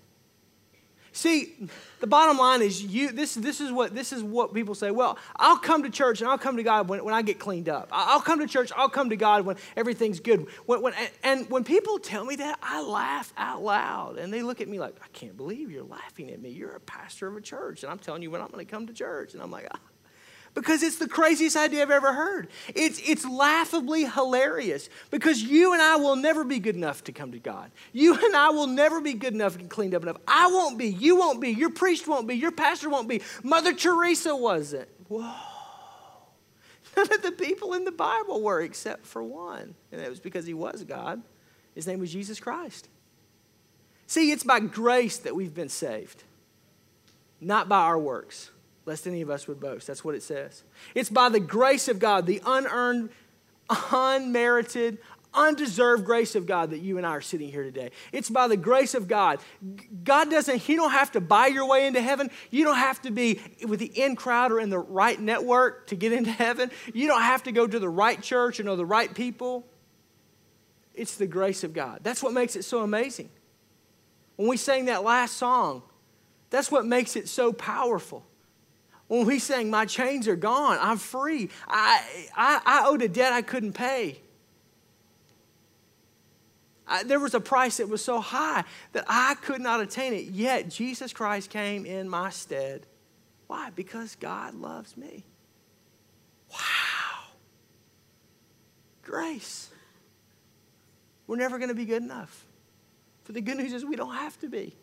See, 1.18 1.52
the 1.98 2.06
bottom 2.06 2.38
line 2.38 2.62
is 2.62 2.80
you 2.80 3.10
this, 3.10 3.34
this 3.34 3.60
is 3.60 3.72
what 3.72 3.92
this 3.92 4.12
is 4.12 4.22
what 4.22 4.54
people 4.54 4.76
say. 4.76 4.92
Well, 4.92 5.18
I'll 5.34 5.58
come 5.58 5.82
to 5.82 5.90
church 5.90 6.20
and 6.20 6.30
I'll 6.30 6.38
come 6.38 6.58
to 6.58 6.62
God 6.62 6.88
when, 6.88 7.04
when 7.04 7.12
I 7.12 7.22
get 7.22 7.40
cleaned 7.40 7.68
up. 7.68 7.88
I'll 7.90 8.20
come 8.20 8.38
to 8.38 8.46
church, 8.46 8.70
I'll 8.76 8.88
come 8.88 9.10
to 9.10 9.16
God 9.16 9.44
when 9.44 9.56
everything's 9.76 10.20
good. 10.20 10.46
When, 10.66 10.80
when, 10.80 10.94
and 11.24 11.50
when 11.50 11.64
people 11.64 11.98
tell 11.98 12.24
me 12.24 12.36
that, 12.36 12.60
I 12.62 12.82
laugh 12.82 13.32
out 13.36 13.64
loud. 13.64 14.16
And 14.18 14.32
they 14.32 14.42
look 14.42 14.60
at 14.60 14.68
me 14.68 14.78
like, 14.78 14.94
I 15.02 15.08
can't 15.08 15.36
believe 15.36 15.72
you're 15.72 15.82
laughing 15.82 16.30
at 16.30 16.40
me. 16.40 16.50
You're 16.50 16.76
a 16.76 16.80
pastor 16.80 17.26
of 17.26 17.36
a 17.36 17.40
church. 17.40 17.82
And 17.82 17.90
I'm 17.90 17.98
telling 17.98 18.22
you 18.22 18.30
when 18.30 18.40
I'm 18.40 18.48
gonna 18.52 18.64
come 18.64 18.86
to 18.86 18.92
church. 18.92 19.34
And 19.34 19.42
I'm 19.42 19.50
like, 19.50 19.66
ah 19.72 19.80
because 20.54 20.82
it's 20.82 20.96
the 20.96 21.08
craziest 21.08 21.56
idea 21.56 21.82
I've 21.82 21.90
ever 21.90 22.12
heard. 22.12 22.48
It's, 22.74 23.00
it's 23.06 23.24
laughably 23.24 24.04
hilarious 24.04 24.88
because 25.10 25.42
you 25.42 25.72
and 25.72 25.82
I 25.82 25.96
will 25.96 26.16
never 26.16 26.44
be 26.44 26.58
good 26.58 26.76
enough 26.76 27.04
to 27.04 27.12
come 27.12 27.32
to 27.32 27.38
God. 27.38 27.70
You 27.92 28.14
and 28.14 28.36
I 28.36 28.50
will 28.50 28.66
never 28.66 29.00
be 29.00 29.14
good 29.14 29.34
enough 29.34 29.56
and 29.56 29.68
cleaned 29.68 29.94
up 29.94 30.02
enough. 30.02 30.18
I 30.26 30.48
won't 30.48 30.78
be. 30.78 30.88
You 30.88 31.16
won't 31.16 31.40
be. 31.40 31.50
Your 31.50 31.70
priest 31.70 32.08
won't 32.08 32.26
be. 32.26 32.34
Your 32.34 32.50
pastor 32.50 32.88
won't 32.88 33.08
be. 33.08 33.22
Mother 33.42 33.72
Teresa 33.72 34.34
wasn't. 34.34 34.88
Whoa. 35.08 35.32
None 36.96 37.12
of 37.12 37.22
the 37.22 37.32
people 37.32 37.74
in 37.74 37.84
the 37.84 37.92
Bible 37.92 38.42
were 38.42 38.60
except 38.60 39.06
for 39.06 39.22
one. 39.22 39.74
And 39.92 40.00
it 40.00 40.08
was 40.08 40.20
because 40.20 40.46
he 40.46 40.54
was 40.54 40.82
God. 40.84 41.22
His 41.74 41.86
name 41.86 42.00
was 42.00 42.12
Jesus 42.12 42.40
Christ. 42.40 42.88
See, 44.06 44.32
it's 44.32 44.42
by 44.42 44.60
grace 44.60 45.18
that 45.18 45.36
we've 45.36 45.54
been 45.54 45.68
saved, 45.68 46.24
not 47.40 47.68
by 47.68 47.80
our 47.80 47.98
works 47.98 48.50
lest 48.88 49.06
any 49.06 49.20
of 49.20 49.28
us 49.28 49.46
would 49.46 49.60
boast. 49.60 49.86
That's 49.86 50.02
what 50.02 50.14
it 50.14 50.22
says. 50.22 50.64
It's 50.94 51.10
by 51.10 51.28
the 51.28 51.38
grace 51.38 51.86
of 51.88 51.98
God, 51.98 52.24
the 52.24 52.42
unearned, 52.44 53.10
unmerited, 53.68 54.98
undeserved 55.34 56.06
grace 56.06 56.34
of 56.34 56.46
God 56.46 56.70
that 56.70 56.78
you 56.78 56.96
and 56.96 57.06
I 57.06 57.10
are 57.10 57.20
sitting 57.20 57.50
here 57.50 57.62
today. 57.62 57.90
It's 58.12 58.30
by 58.30 58.48
the 58.48 58.56
grace 58.56 58.94
of 58.94 59.06
God. 59.06 59.40
God 60.02 60.30
doesn't, 60.30 60.68
you 60.70 60.76
don't 60.76 60.92
have 60.92 61.12
to 61.12 61.20
buy 61.20 61.48
your 61.48 61.68
way 61.68 61.86
into 61.86 62.00
heaven. 62.00 62.30
You 62.50 62.64
don't 62.64 62.78
have 62.78 63.02
to 63.02 63.10
be 63.10 63.40
with 63.66 63.78
the 63.78 63.86
in 63.86 64.16
crowd 64.16 64.52
or 64.52 64.58
in 64.58 64.70
the 64.70 64.78
right 64.78 65.20
network 65.20 65.88
to 65.88 65.94
get 65.94 66.12
into 66.12 66.30
heaven. 66.30 66.70
You 66.94 67.06
don't 67.06 67.22
have 67.22 67.42
to 67.42 67.52
go 67.52 67.66
to 67.66 67.78
the 67.78 67.90
right 67.90 68.20
church 68.22 68.58
or 68.58 68.62
know 68.62 68.74
the 68.76 68.86
right 68.86 69.14
people. 69.14 69.66
It's 70.94 71.16
the 71.16 71.26
grace 71.26 71.62
of 71.62 71.74
God. 71.74 72.00
That's 72.02 72.22
what 72.22 72.32
makes 72.32 72.56
it 72.56 72.64
so 72.64 72.80
amazing. 72.80 73.28
When 74.36 74.48
we 74.48 74.56
sang 74.56 74.86
that 74.86 75.04
last 75.04 75.36
song, 75.36 75.82
that's 76.48 76.70
what 76.70 76.86
makes 76.86 77.16
it 77.16 77.28
so 77.28 77.52
powerful. 77.52 78.24
When 79.08 79.26
we 79.26 79.38
sang, 79.38 79.70
My 79.70 79.86
chains 79.86 80.28
are 80.28 80.36
gone, 80.36 80.78
I'm 80.80 80.98
free. 80.98 81.50
I, 81.66 82.02
I, 82.36 82.60
I 82.64 82.88
owed 82.88 83.02
a 83.02 83.08
debt 83.08 83.32
I 83.32 83.42
couldn't 83.42 83.72
pay. 83.72 84.20
I, 86.86 87.02
there 87.02 87.20
was 87.20 87.34
a 87.34 87.40
price 87.40 87.78
that 87.78 87.88
was 87.88 88.02
so 88.02 88.20
high 88.20 88.64
that 88.92 89.04
I 89.08 89.34
could 89.42 89.60
not 89.60 89.80
attain 89.80 90.14
it, 90.14 90.24
yet 90.26 90.68
Jesus 90.68 91.12
Christ 91.12 91.50
came 91.50 91.84
in 91.84 92.08
my 92.08 92.30
stead. 92.30 92.86
Why? 93.46 93.70
Because 93.74 94.14
God 94.14 94.54
loves 94.54 94.96
me. 94.96 95.24
Wow. 96.50 96.58
Grace. 99.02 99.70
We're 101.26 101.36
never 101.36 101.58
going 101.58 101.68
to 101.68 101.74
be 101.74 101.84
good 101.84 102.02
enough. 102.02 102.46
But 103.24 103.34
the 103.34 103.42
good 103.42 103.58
news 103.58 103.72
is 103.72 103.84
we 103.84 103.96
don't 103.96 104.14
have 104.14 104.38
to 104.40 104.48
be. 104.48 104.74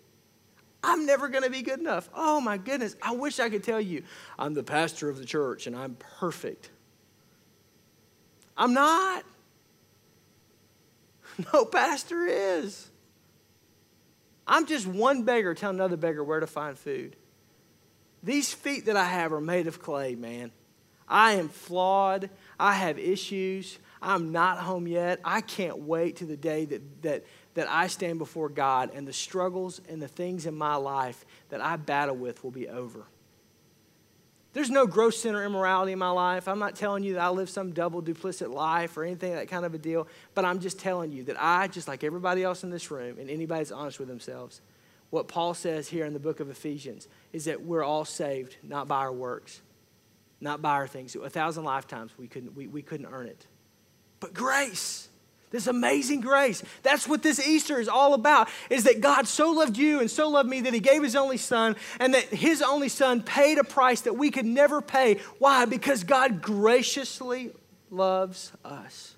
I'm 0.85 1.07
never 1.07 1.29
going 1.29 1.43
to 1.43 1.49
be 1.49 1.63
good 1.63 1.79
enough. 1.79 2.09
Oh 2.13 2.39
my 2.39 2.57
goodness. 2.57 2.95
I 3.01 3.13
wish 3.13 3.39
I 3.39 3.49
could 3.49 3.63
tell 3.63 3.81
you 3.81 4.03
I'm 4.37 4.53
the 4.53 4.63
pastor 4.63 5.09
of 5.09 5.17
the 5.17 5.25
church 5.25 5.65
and 5.65 5.75
I'm 5.75 5.95
perfect. 6.19 6.69
I'm 8.55 8.73
not. 8.73 9.23
No 11.53 11.65
pastor 11.65 12.25
is. 12.25 12.89
I'm 14.47 14.65
just 14.67 14.87
one 14.87 15.23
beggar 15.23 15.53
telling 15.53 15.75
another 15.75 15.97
beggar 15.97 16.23
where 16.23 16.39
to 16.39 16.47
find 16.47 16.77
food. 16.79 17.17
These 18.23 18.53
feet 18.53 18.85
that 18.85 18.95
I 18.95 19.03
have 19.03 19.33
are 19.33 19.41
made 19.41 19.67
of 19.67 19.81
clay, 19.81 20.15
man. 20.15 20.51
I 21.09 21.33
am 21.33 21.49
flawed. 21.49 22.29
I 22.57 22.73
have 22.73 22.97
issues. 22.97 23.77
I'm 24.01 24.31
not 24.31 24.59
home 24.59 24.87
yet. 24.87 25.19
I 25.25 25.41
can't 25.41 25.79
wait 25.79 26.17
to 26.17 26.25
the 26.25 26.37
day 26.37 26.63
that, 26.65 27.01
that, 27.01 27.25
that 27.55 27.69
I 27.69 27.87
stand 27.87 28.19
before 28.19 28.49
God 28.49 28.91
and 28.93 29.07
the 29.07 29.13
struggles 29.13 29.81
and 29.89 30.01
the 30.01 30.07
things 30.07 30.45
in 30.45 30.55
my 30.55 30.75
life 30.75 31.25
that 31.49 31.61
I 31.61 31.75
battle 31.75 32.15
with 32.15 32.43
will 32.43 32.51
be 32.51 32.69
over. 32.69 33.05
There's 34.53 34.69
no 34.69 34.87
gross 34.87 35.21
sin 35.21 35.35
or 35.35 35.43
immorality 35.43 35.91
in 35.91 35.99
my 35.99 36.11
life. 36.11 36.47
I'm 36.47 36.59
not 36.59 36.75
telling 36.75 37.03
you 37.03 37.15
that 37.15 37.21
I 37.21 37.29
live 37.29 37.49
some 37.49 37.73
double 37.73 38.01
duplicit 38.01 38.49
life 38.49 38.95
or 38.95 39.03
anything 39.03 39.33
that 39.33 39.49
kind 39.49 39.65
of 39.65 39.73
a 39.73 39.77
deal, 39.77 40.07
but 40.33 40.45
I'm 40.45 40.59
just 40.59 40.79
telling 40.79 41.11
you 41.11 41.25
that 41.25 41.35
I, 41.37 41.67
just 41.67 41.89
like 41.89 42.05
everybody 42.05 42.41
else 42.41 42.63
in 42.63 42.69
this 42.69 42.89
room, 42.89 43.17
and 43.19 43.29
anybody 43.29 43.59
that's 43.59 43.73
honest 43.73 43.99
with 43.99 44.07
themselves, 44.07 44.61
what 45.09 45.27
Paul 45.27 45.53
says 45.53 45.89
here 45.89 46.05
in 46.05 46.13
the 46.13 46.19
book 46.19 46.39
of 46.39 46.49
Ephesians 46.49 47.09
is 47.33 47.45
that 47.45 47.63
we're 47.63 47.83
all 47.83 48.05
saved 48.05 48.55
not 48.63 48.87
by 48.87 48.99
our 48.99 49.11
works, 49.11 49.61
not 50.39 50.61
by 50.61 50.71
our 50.71 50.87
things. 50.87 51.15
A 51.15 51.29
thousand 51.29 51.65
lifetimes 51.65 52.11
we 52.17 52.27
couldn't, 52.27 52.55
we, 52.55 52.67
we 52.67 52.81
couldn't 52.81 53.07
earn 53.07 53.27
it. 53.27 53.47
But 54.21 54.33
grace, 54.33 55.09
this 55.55 55.67
amazing 55.67 56.21
grace. 56.21 56.61
That's 56.83 57.07
what 57.07 57.23
this 57.23 57.45
Easter 57.45 57.79
is 57.79 57.87
all 57.87 58.13
about. 58.13 58.49
Is 58.69 58.83
that 58.83 59.01
God 59.01 59.27
so 59.27 59.51
loved 59.51 59.77
you 59.77 59.99
and 60.01 60.11
so 60.11 60.29
loved 60.29 60.49
me 60.49 60.61
that 60.61 60.73
he 60.73 60.79
gave 60.79 61.01
his 61.01 61.15
only 61.15 61.37
son 61.37 61.75
and 61.99 62.13
that 62.13 62.25
his 62.25 62.61
only 62.61 62.89
son 62.89 63.23
paid 63.23 63.57
a 63.57 63.63
price 63.63 64.01
that 64.01 64.13
we 64.17 64.31
could 64.31 64.45
never 64.45 64.81
pay. 64.81 65.15
Why? 65.39 65.65
Because 65.65 66.03
God 66.03 66.41
graciously 66.41 67.51
loves 67.89 68.51
us. 68.63 69.15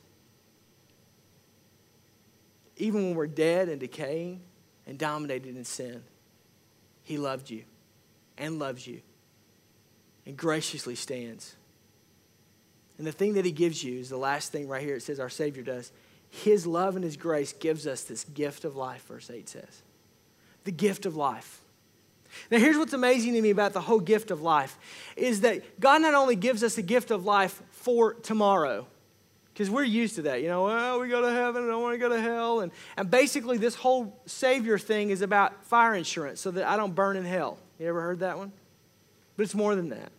Even 2.77 3.05
when 3.05 3.15
we're 3.15 3.27
dead 3.27 3.69
and 3.69 3.79
decaying 3.79 4.41
and 4.85 4.97
dominated 4.99 5.57
in 5.57 5.65
sin, 5.65 6.03
he 7.03 7.17
loved 7.17 7.49
you 7.49 7.63
and 8.37 8.59
loves 8.59 8.85
you 8.85 9.01
and 10.27 10.37
graciously 10.37 10.93
stands. 10.93 11.55
And 12.97 13.05
the 13.05 13.11
thing 13.11 13.33
that 13.33 13.45
he 13.45 13.51
gives 13.51 13.83
you 13.83 13.99
is 13.99 14.09
the 14.09 14.17
last 14.17 14.51
thing 14.51 14.67
right 14.67 14.81
here. 14.81 14.95
It 14.95 15.03
says 15.03 15.19
our 15.19 15.29
Savior 15.29 15.63
does. 15.63 15.91
His 16.29 16.67
love 16.67 16.95
and 16.95 17.03
His 17.03 17.17
grace 17.17 17.53
gives 17.53 17.87
us 17.87 18.03
this 18.03 18.23
gift 18.23 18.65
of 18.65 18.75
life, 18.75 19.05
verse 19.07 19.29
8 19.29 19.47
says. 19.49 19.81
The 20.63 20.71
gift 20.71 21.05
of 21.05 21.15
life. 21.15 21.61
Now, 22.51 22.59
here's 22.59 22.77
what's 22.77 22.93
amazing 22.93 23.33
to 23.33 23.41
me 23.41 23.49
about 23.49 23.73
the 23.73 23.81
whole 23.81 23.99
gift 23.99 24.31
of 24.31 24.41
life 24.41 24.77
is 25.15 25.41
that 25.41 25.79
God 25.79 26.01
not 26.01 26.13
only 26.13 26.35
gives 26.35 26.63
us 26.63 26.77
a 26.77 26.81
gift 26.81 27.09
of 27.09 27.25
life 27.25 27.61
for 27.71 28.13
tomorrow, 28.13 28.85
because 29.53 29.71
we're 29.71 29.83
used 29.83 30.15
to 30.17 30.21
that. 30.23 30.43
You 30.43 30.49
know, 30.49 30.65
well, 30.65 30.99
we 30.99 31.09
go 31.09 31.21
to 31.21 31.31
heaven, 31.31 31.63
and 31.63 31.71
I 31.71 31.75
want 31.77 31.95
to 31.95 31.97
go 31.97 32.09
to 32.09 32.21
hell. 32.21 32.59
And, 32.59 32.71
and 32.95 33.09
basically, 33.09 33.57
this 33.57 33.73
whole 33.73 34.15
Savior 34.27 34.77
thing 34.77 35.09
is 35.09 35.23
about 35.23 35.65
fire 35.65 35.95
insurance 35.95 36.39
so 36.39 36.51
that 36.51 36.67
I 36.67 36.77
don't 36.77 36.93
burn 36.93 37.17
in 37.17 37.25
hell. 37.25 37.57
You 37.79 37.87
ever 37.87 38.01
heard 38.01 38.19
that 38.19 38.37
one? 38.37 38.51
But 39.35 39.43
it's 39.43 39.55
more 39.55 39.75
than 39.75 39.89
that. 39.89 40.11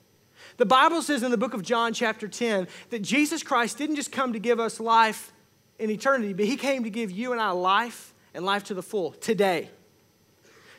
The 0.57 0.66
Bible 0.66 1.03
says 1.03 1.23
in 1.23 1.31
the 1.31 1.37
book 1.37 1.55
of 1.55 1.62
John, 1.62 1.92
chapter 1.92 2.27
10, 2.27 2.66
that 2.90 3.03
Jesus 3.03 3.44
Christ 3.44 3.79
didn't 3.79 3.94
just 3.94 4.11
come 4.11 4.33
to 4.33 4.40
give 4.40 4.59
us 4.59 4.81
life 4.81 5.33
in 5.78 5.90
eternity, 5.90 6.32
but 6.32 6.46
He 6.46 6.56
came 6.56 6.84
to 6.84 6.90
give 6.90 7.10
you 7.10 7.32
and 7.32 7.40
I 7.40 7.50
life 7.50 8.14
and 8.34 8.44
life 8.44 8.64
to 8.64 8.74
the 8.74 8.82
full 8.82 9.12
today. 9.12 9.70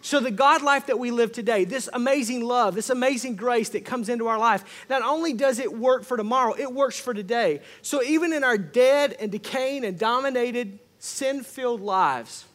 So, 0.02 0.22
the 0.22 0.32
God 0.32 0.62
life 0.62 0.86
that 0.88 0.98
we 0.98 1.12
live 1.12 1.34
today, 1.34 1.66
this 1.66 1.90
amazing 1.92 2.46
love, 2.46 2.74
this 2.74 2.90
amazing 2.90 3.36
grace 3.36 3.70
that 3.70 3.84
comes 3.84 4.08
into 4.08 4.28
our 4.28 4.40
life, 4.40 4.86
not 4.90 5.02
only 5.02 5.34
does 5.34 5.60
it 5.60 5.78
work 5.78 6.04
for 6.04 6.16
tomorrow, 6.16 6.56
it 6.58 6.72
works 6.72 6.98
for 6.98 7.14
today. 7.14 7.62
So, 7.82 8.02
even 8.04 8.32
in 8.32 8.46
our 8.46 8.58
dead 8.58 9.16
and 9.20 9.30
decaying 9.30 9.84
and 9.84 10.00
dominated, 10.00 10.80
sin 11.00 11.44
filled 11.44 11.82
lives, 11.82 12.46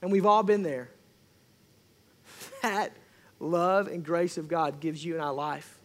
and 0.00 0.10
we've 0.10 0.24
all 0.24 0.42
been 0.42 0.62
there, 0.62 0.88
that 2.62 2.92
love 3.38 3.86
and 3.88 4.02
grace 4.02 4.38
of 4.38 4.48
God 4.48 4.80
gives 4.80 5.04
you 5.04 5.14
and 5.14 5.22
I 5.22 5.28
life. 5.28 5.77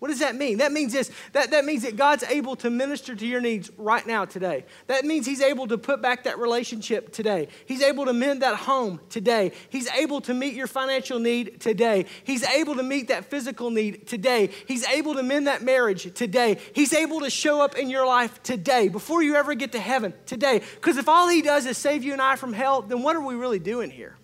What 0.00 0.08
does 0.08 0.20
that 0.20 0.34
mean? 0.34 0.58
That 0.58 0.72
means 0.72 0.94
this 0.94 1.10
that, 1.32 1.50
that 1.50 1.66
means 1.66 1.82
that 1.82 1.94
God's 1.94 2.24
able 2.24 2.56
to 2.56 2.70
minister 2.70 3.14
to 3.14 3.26
your 3.26 3.42
needs 3.42 3.70
right 3.76 4.04
now, 4.06 4.24
today. 4.24 4.64
That 4.86 5.04
means 5.04 5.26
He's 5.26 5.42
able 5.42 5.68
to 5.68 5.76
put 5.76 6.00
back 6.00 6.24
that 6.24 6.38
relationship 6.38 7.12
today. 7.12 7.48
He's 7.66 7.82
able 7.82 8.06
to 8.06 8.14
mend 8.14 8.40
that 8.40 8.56
home 8.56 8.98
today. 9.10 9.52
He's 9.68 9.88
able 9.90 10.22
to 10.22 10.32
meet 10.32 10.54
your 10.54 10.66
financial 10.66 11.18
need 11.18 11.60
today. 11.60 12.06
He's 12.24 12.42
able 12.44 12.76
to 12.76 12.82
meet 12.82 13.08
that 13.08 13.26
physical 13.26 13.70
need 13.70 14.06
today. 14.06 14.48
He's 14.66 14.86
able 14.86 15.14
to 15.14 15.22
mend 15.22 15.48
that 15.48 15.62
marriage 15.62 16.12
today. 16.14 16.56
He's 16.74 16.94
able 16.94 17.20
to 17.20 17.28
show 17.28 17.60
up 17.60 17.76
in 17.76 17.90
your 17.90 18.06
life 18.06 18.42
today 18.42 18.88
before 18.88 19.22
you 19.22 19.34
ever 19.36 19.54
get 19.54 19.72
to 19.72 19.80
heaven 19.80 20.14
today. 20.24 20.62
Because 20.76 20.96
if 20.96 21.10
all 21.10 21.28
He 21.28 21.42
does 21.42 21.66
is 21.66 21.76
save 21.76 22.04
you 22.04 22.14
and 22.14 22.22
I 22.22 22.36
from 22.36 22.54
hell, 22.54 22.80
then 22.80 23.02
what 23.02 23.16
are 23.16 23.20
we 23.20 23.34
really 23.34 23.58
doing 23.58 23.90
here? 23.90 24.16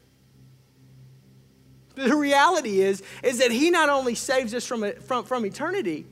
The 1.97 2.15
reality 2.15 2.81
is, 2.81 3.03
is 3.23 3.39
that 3.39 3.51
He 3.51 3.71
not 3.71 3.89
only 3.89 4.15
saves 4.15 4.55
us 4.55 4.65
from, 4.65 4.93
from, 5.01 5.25
from 5.25 5.45
eternity, 5.45 6.07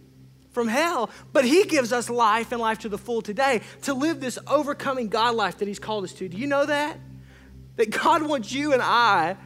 from 0.51 0.67
hell, 0.67 1.11
but 1.33 1.45
He 1.45 1.65
gives 1.65 1.93
us 1.93 2.11
life 2.11 2.53
and 2.53 2.61
life 2.61 2.81
to 2.81 2.89
the 2.89 2.99
full 2.99 3.23
today 3.23 3.61
to 3.83 3.95
live 3.95 4.21
this 4.21 4.39
overcoming 4.47 5.09
God 5.09 5.35
life 5.35 5.59
that 5.59 5.69
He's 5.69 5.79
called 5.79 6.05
us 6.05 6.13
to. 6.15 6.29
Do 6.29 6.37
you 6.37 6.47
know 6.47 6.67
that? 6.67 6.99
That 7.77 7.91
God 7.91 8.23
wants 8.23 8.51
you 8.51 8.73
and 8.73 8.83
I 8.83 9.37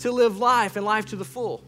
to 0.00 0.10
live 0.10 0.38
life 0.38 0.76
and 0.76 0.84
life 0.84 1.06
to 1.06 1.16
the 1.16 1.24
full. 1.24 1.64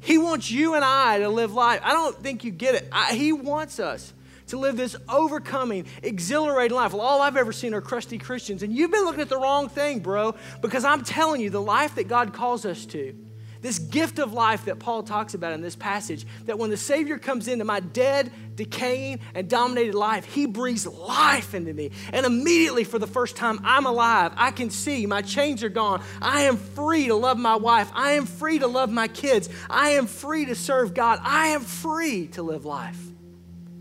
He 0.00 0.18
wants 0.18 0.50
you 0.50 0.74
and 0.74 0.84
I 0.84 1.18
to 1.18 1.28
live 1.28 1.52
life. 1.52 1.80
I 1.82 1.92
don't 1.92 2.16
think 2.16 2.44
you 2.44 2.50
get 2.50 2.74
it. 2.74 2.88
I, 2.92 3.14
he 3.14 3.32
wants 3.32 3.80
us 3.80 4.12
to 4.52 4.58
live 4.58 4.76
this 4.76 4.94
overcoming, 5.08 5.86
exhilarating 6.02 6.76
life. 6.76 6.92
Well, 6.92 7.00
all 7.00 7.22
I've 7.22 7.38
ever 7.38 7.52
seen 7.52 7.72
are 7.72 7.80
crusty 7.80 8.18
Christians. 8.18 8.62
And 8.62 8.70
you've 8.70 8.90
been 8.90 9.04
looking 9.04 9.22
at 9.22 9.30
the 9.30 9.38
wrong 9.38 9.70
thing, 9.70 10.00
bro, 10.00 10.34
because 10.60 10.84
I'm 10.84 11.02
telling 11.02 11.40
you, 11.40 11.48
the 11.48 11.60
life 11.60 11.94
that 11.94 12.06
God 12.06 12.34
calls 12.34 12.66
us 12.66 12.84
to, 12.86 13.16
this 13.62 13.78
gift 13.78 14.18
of 14.18 14.34
life 14.34 14.66
that 14.66 14.78
Paul 14.78 15.04
talks 15.04 15.32
about 15.32 15.54
in 15.54 15.62
this 15.62 15.74
passage, 15.74 16.26
that 16.44 16.58
when 16.58 16.68
the 16.68 16.76
Savior 16.76 17.16
comes 17.16 17.48
into 17.48 17.64
my 17.64 17.80
dead, 17.80 18.30
decaying, 18.54 19.20
and 19.34 19.48
dominated 19.48 19.94
life, 19.94 20.26
He 20.26 20.44
breathes 20.44 20.86
life 20.86 21.54
into 21.54 21.72
me. 21.72 21.90
And 22.12 22.26
immediately, 22.26 22.84
for 22.84 22.98
the 22.98 23.06
first 23.06 23.36
time, 23.36 23.58
I'm 23.64 23.86
alive. 23.86 24.32
I 24.36 24.50
can 24.50 24.68
see. 24.68 25.06
My 25.06 25.22
chains 25.22 25.62
are 25.62 25.70
gone. 25.70 26.02
I 26.20 26.42
am 26.42 26.58
free 26.58 27.06
to 27.06 27.14
love 27.14 27.38
my 27.38 27.56
wife. 27.56 27.90
I 27.94 28.12
am 28.12 28.26
free 28.26 28.58
to 28.58 28.66
love 28.66 28.90
my 28.90 29.08
kids. 29.08 29.48
I 29.70 29.90
am 29.90 30.06
free 30.06 30.44
to 30.44 30.54
serve 30.54 30.92
God. 30.92 31.20
I 31.22 31.48
am 31.48 31.62
free 31.62 32.26
to 32.32 32.42
live 32.42 32.66
life. 32.66 33.11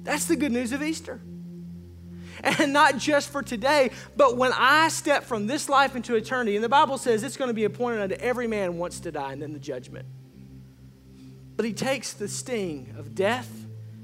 That's 0.03 0.25
the 0.25 0.35
good 0.35 0.51
news 0.51 0.71
of 0.71 0.81
Easter. 0.81 1.21
And 2.43 2.73
not 2.73 2.97
just 2.97 3.29
for 3.29 3.43
today, 3.43 3.91
but 4.17 4.35
when 4.35 4.51
I 4.55 4.87
step 4.87 5.25
from 5.25 5.45
this 5.45 5.69
life 5.69 5.95
into 5.95 6.15
eternity, 6.15 6.55
and 6.55 6.63
the 6.63 6.69
Bible 6.69 6.97
says 6.97 7.23
it's 7.23 7.37
going 7.37 7.49
to 7.49 7.53
be 7.53 7.65
appointed 7.65 8.01
unto 8.01 8.15
every 8.15 8.47
man 8.47 8.77
once 8.77 8.99
to 9.01 9.11
die 9.11 9.33
and 9.33 9.41
then 9.41 9.53
the 9.53 9.59
judgment. 9.59 10.07
But 11.55 11.65
he 11.65 11.73
takes 11.73 12.13
the 12.13 12.27
sting 12.27 12.95
of 12.97 13.13
death 13.13 13.49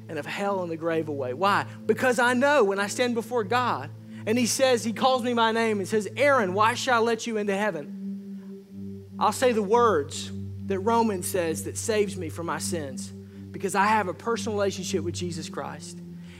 and 0.07 0.19
of 0.19 0.25
hell 0.27 0.61
and 0.61 0.71
the 0.71 0.77
grave 0.77 1.09
away. 1.09 1.33
Why? 1.33 1.65
Because 1.85 2.19
I 2.19 2.33
know 2.33 2.63
when 2.63 2.79
I 2.79 2.87
stand 2.87 3.15
before 3.15 3.43
God 3.43 3.89
and 4.27 4.37
he 4.37 4.45
says, 4.45 4.83
he 4.83 4.93
calls 4.93 5.23
me 5.23 5.33
by 5.33 5.51
name 5.51 5.79
and 5.79 5.87
says, 5.87 6.07
Aaron, 6.15 6.53
why 6.53 6.75
shall 6.75 7.01
I 7.01 7.05
let 7.05 7.25
you 7.25 7.37
into 7.37 7.57
heaven? 7.57 9.05
I'll 9.17 9.31
say 9.31 9.51
the 9.51 9.63
words 9.63 10.31
that 10.67 10.79
Romans 10.79 11.27
says 11.27 11.63
that 11.63 11.77
saves 11.77 12.15
me 12.17 12.29
from 12.29 12.45
my 12.45 12.59
sins 12.59 13.11
because 13.57 13.73
I 13.73 13.87
have 13.87 14.07
a 14.07 14.13
personal 14.13 14.55
relationship 14.55 15.03
with 15.03 15.15
Jesus 15.15 15.49
Christ. 15.49 15.97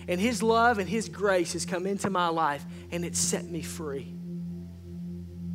And 0.08 0.22
His 0.22 0.44
love 0.44 0.78
and 0.78 0.88
His 0.88 1.10
grace 1.10 1.54
has 1.54 1.66
come 1.66 1.88
into 1.88 2.12
my 2.12 2.28
life 2.28 2.64
and 2.92 3.04
it's 3.04 3.18
set 3.20 3.44
me 3.44 3.64
free. 3.64 4.14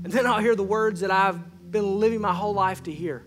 And 0.05 0.12
then 0.12 0.27
I'll 0.27 0.40
hear 0.40 0.57
the 0.57 0.64
words 0.64 1.01
that 1.01 1.12
I've 1.12 1.70
been 1.70 2.01
living 2.01 2.20
my 2.20 2.35
whole 2.35 2.53
life 2.53 2.83
to 2.85 2.92
hear 2.92 3.25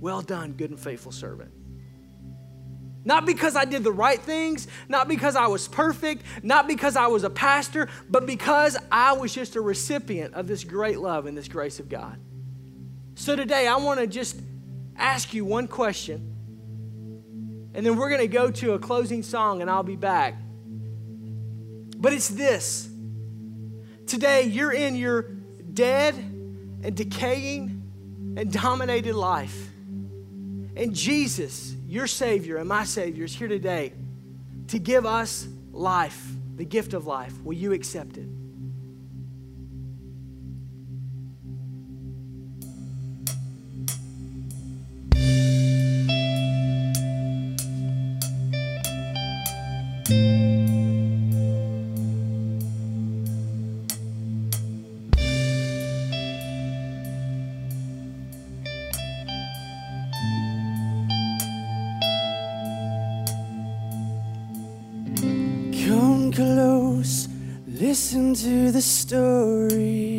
Well 0.00 0.22
done, 0.22 0.54
good 0.54 0.70
and 0.70 0.80
faithful 0.80 1.12
servant. 1.12 1.52
Not 3.04 3.26
because 3.26 3.56
I 3.56 3.66
did 3.66 3.84
the 3.84 3.92
right 3.92 4.20
things, 4.20 4.66
not 4.88 5.06
because 5.06 5.36
I 5.36 5.46
was 5.46 5.68
perfect, 5.68 6.22
not 6.42 6.66
because 6.66 6.96
I 6.96 7.08
was 7.08 7.24
a 7.24 7.30
pastor, 7.30 7.88
but 8.08 8.26
because 8.26 8.76
I 8.90 9.12
was 9.12 9.34
just 9.34 9.56
a 9.56 9.60
recipient 9.60 10.34
of 10.34 10.46
this 10.46 10.64
great 10.64 10.98
love 10.98 11.26
and 11.26 11.36
this 11.36 11.48
grace 11.48 11.78
of 11.80 11.88
God. 11.88 12.18
So 13.14 13.36
today, 13.36 13.66
I 13.66 13.76
want 13.76 14.00
to 14.00 14.06
just 14.06 14.40
ask 14.96 15.34
you 15.34 15.44
one 15.44 15.68
question 15.68 16.39
and 17.74 17.84
then 17.86 17.96
we're 17.96 18.08
going 18.08 18.20
to 18.20 18.28
go 18.28 18.50
to 18.50 18.72
a 18.72 18.78
closing 18.78 19.22
song, 19.22 19.60
and 19.60 19.70
I'll 19.70 19.82
be 19.82 19.96
back. 19.96 20.34
But 21.96 22.12
it's 22.12 22.28
this 22.28 22.88
today, 24.06 24.42
you're 24.44 24.72
in 24.72 24.96
your 24.96 25.22
dead 25.22 26.14
and 26.14 26.96
decaying 26.96 28.34
and 28.36 28.52
dominated 28.52 29.14
life. 29.14 29.68
And 30.76 30.94
Jesus, 30.94 31.74
your 31.86 32.06
Savior 32.06 32.56
and 32.56 32.68
my 32.68 32.84
Savior, 32.84 33.24
is 33.24 33.34
here 33.34 33.48
today 33.48 33.92
to 34.68 34.78
give 34.78 35.04
us 35.04 35.46
life, 35.72 36.26
the 36.56 36.64
gift 36.64 36.94
of 36.94 37.06
life. 37.06 37.34
Will 37.42 37.54
you 37.54 37.72
accept 37.72 38.16
it? 38.16 38.28
To 68.40 68.72
the 68.72 68.80
story. 68.80 70.09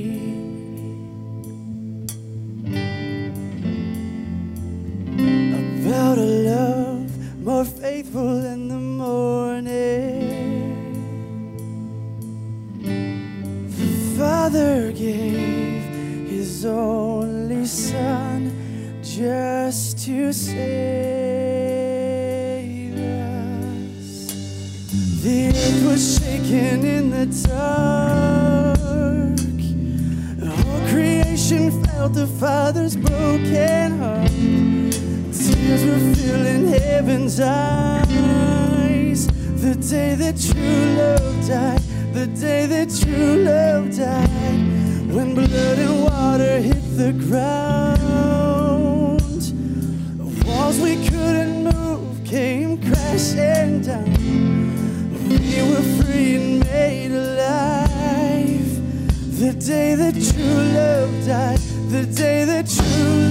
That 42.86 43.00
true 43.00 43.36
love 43.44 43.96
died. 43.96 45.14
When 45.14 45.36
blood 45.36 45.78
and 45.78 46.04
water 46.04 46.60
hit 46.60 46.84
the 46.98 47.14
ground, 47.14 48.02
walls 50.46 50.80
we 50.80 50.96
couldn't 51.08 51.64
move 51.64 52.24
came 52.26 52.82
crashing 52.82 53.82
down. 53.82 54.10
We 55.30 55.62
were 55.70 55.88
free 56.02 56.36
and 56.38 56.60
made 56.66 57.12
alive. 57.12 58.72
The 59.40 59.54
day 59.54 59.96
that 59.96 60.14
true 60.14 60.64
love 60.80 61.26
died 61.26 61.60
the 61.92 62.06
day 62.06 62.46
that 62.46 62.68
true 62.68 63.31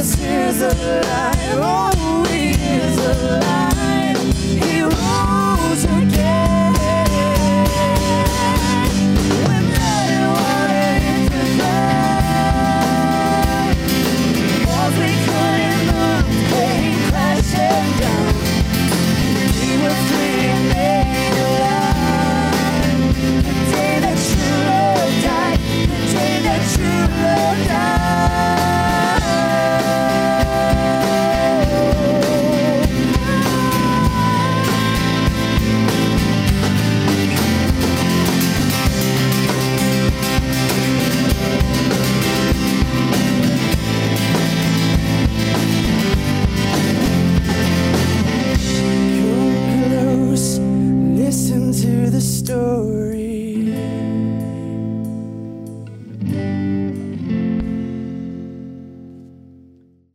alive. 0.00 0.16
Jesus 0.16 0.20
is 0.20 0.62
alive. 0.62 1.58
Oh, 1.62 2.24
he 2.30 2.50
is 2.50 2.98
alive. 2.98 3.69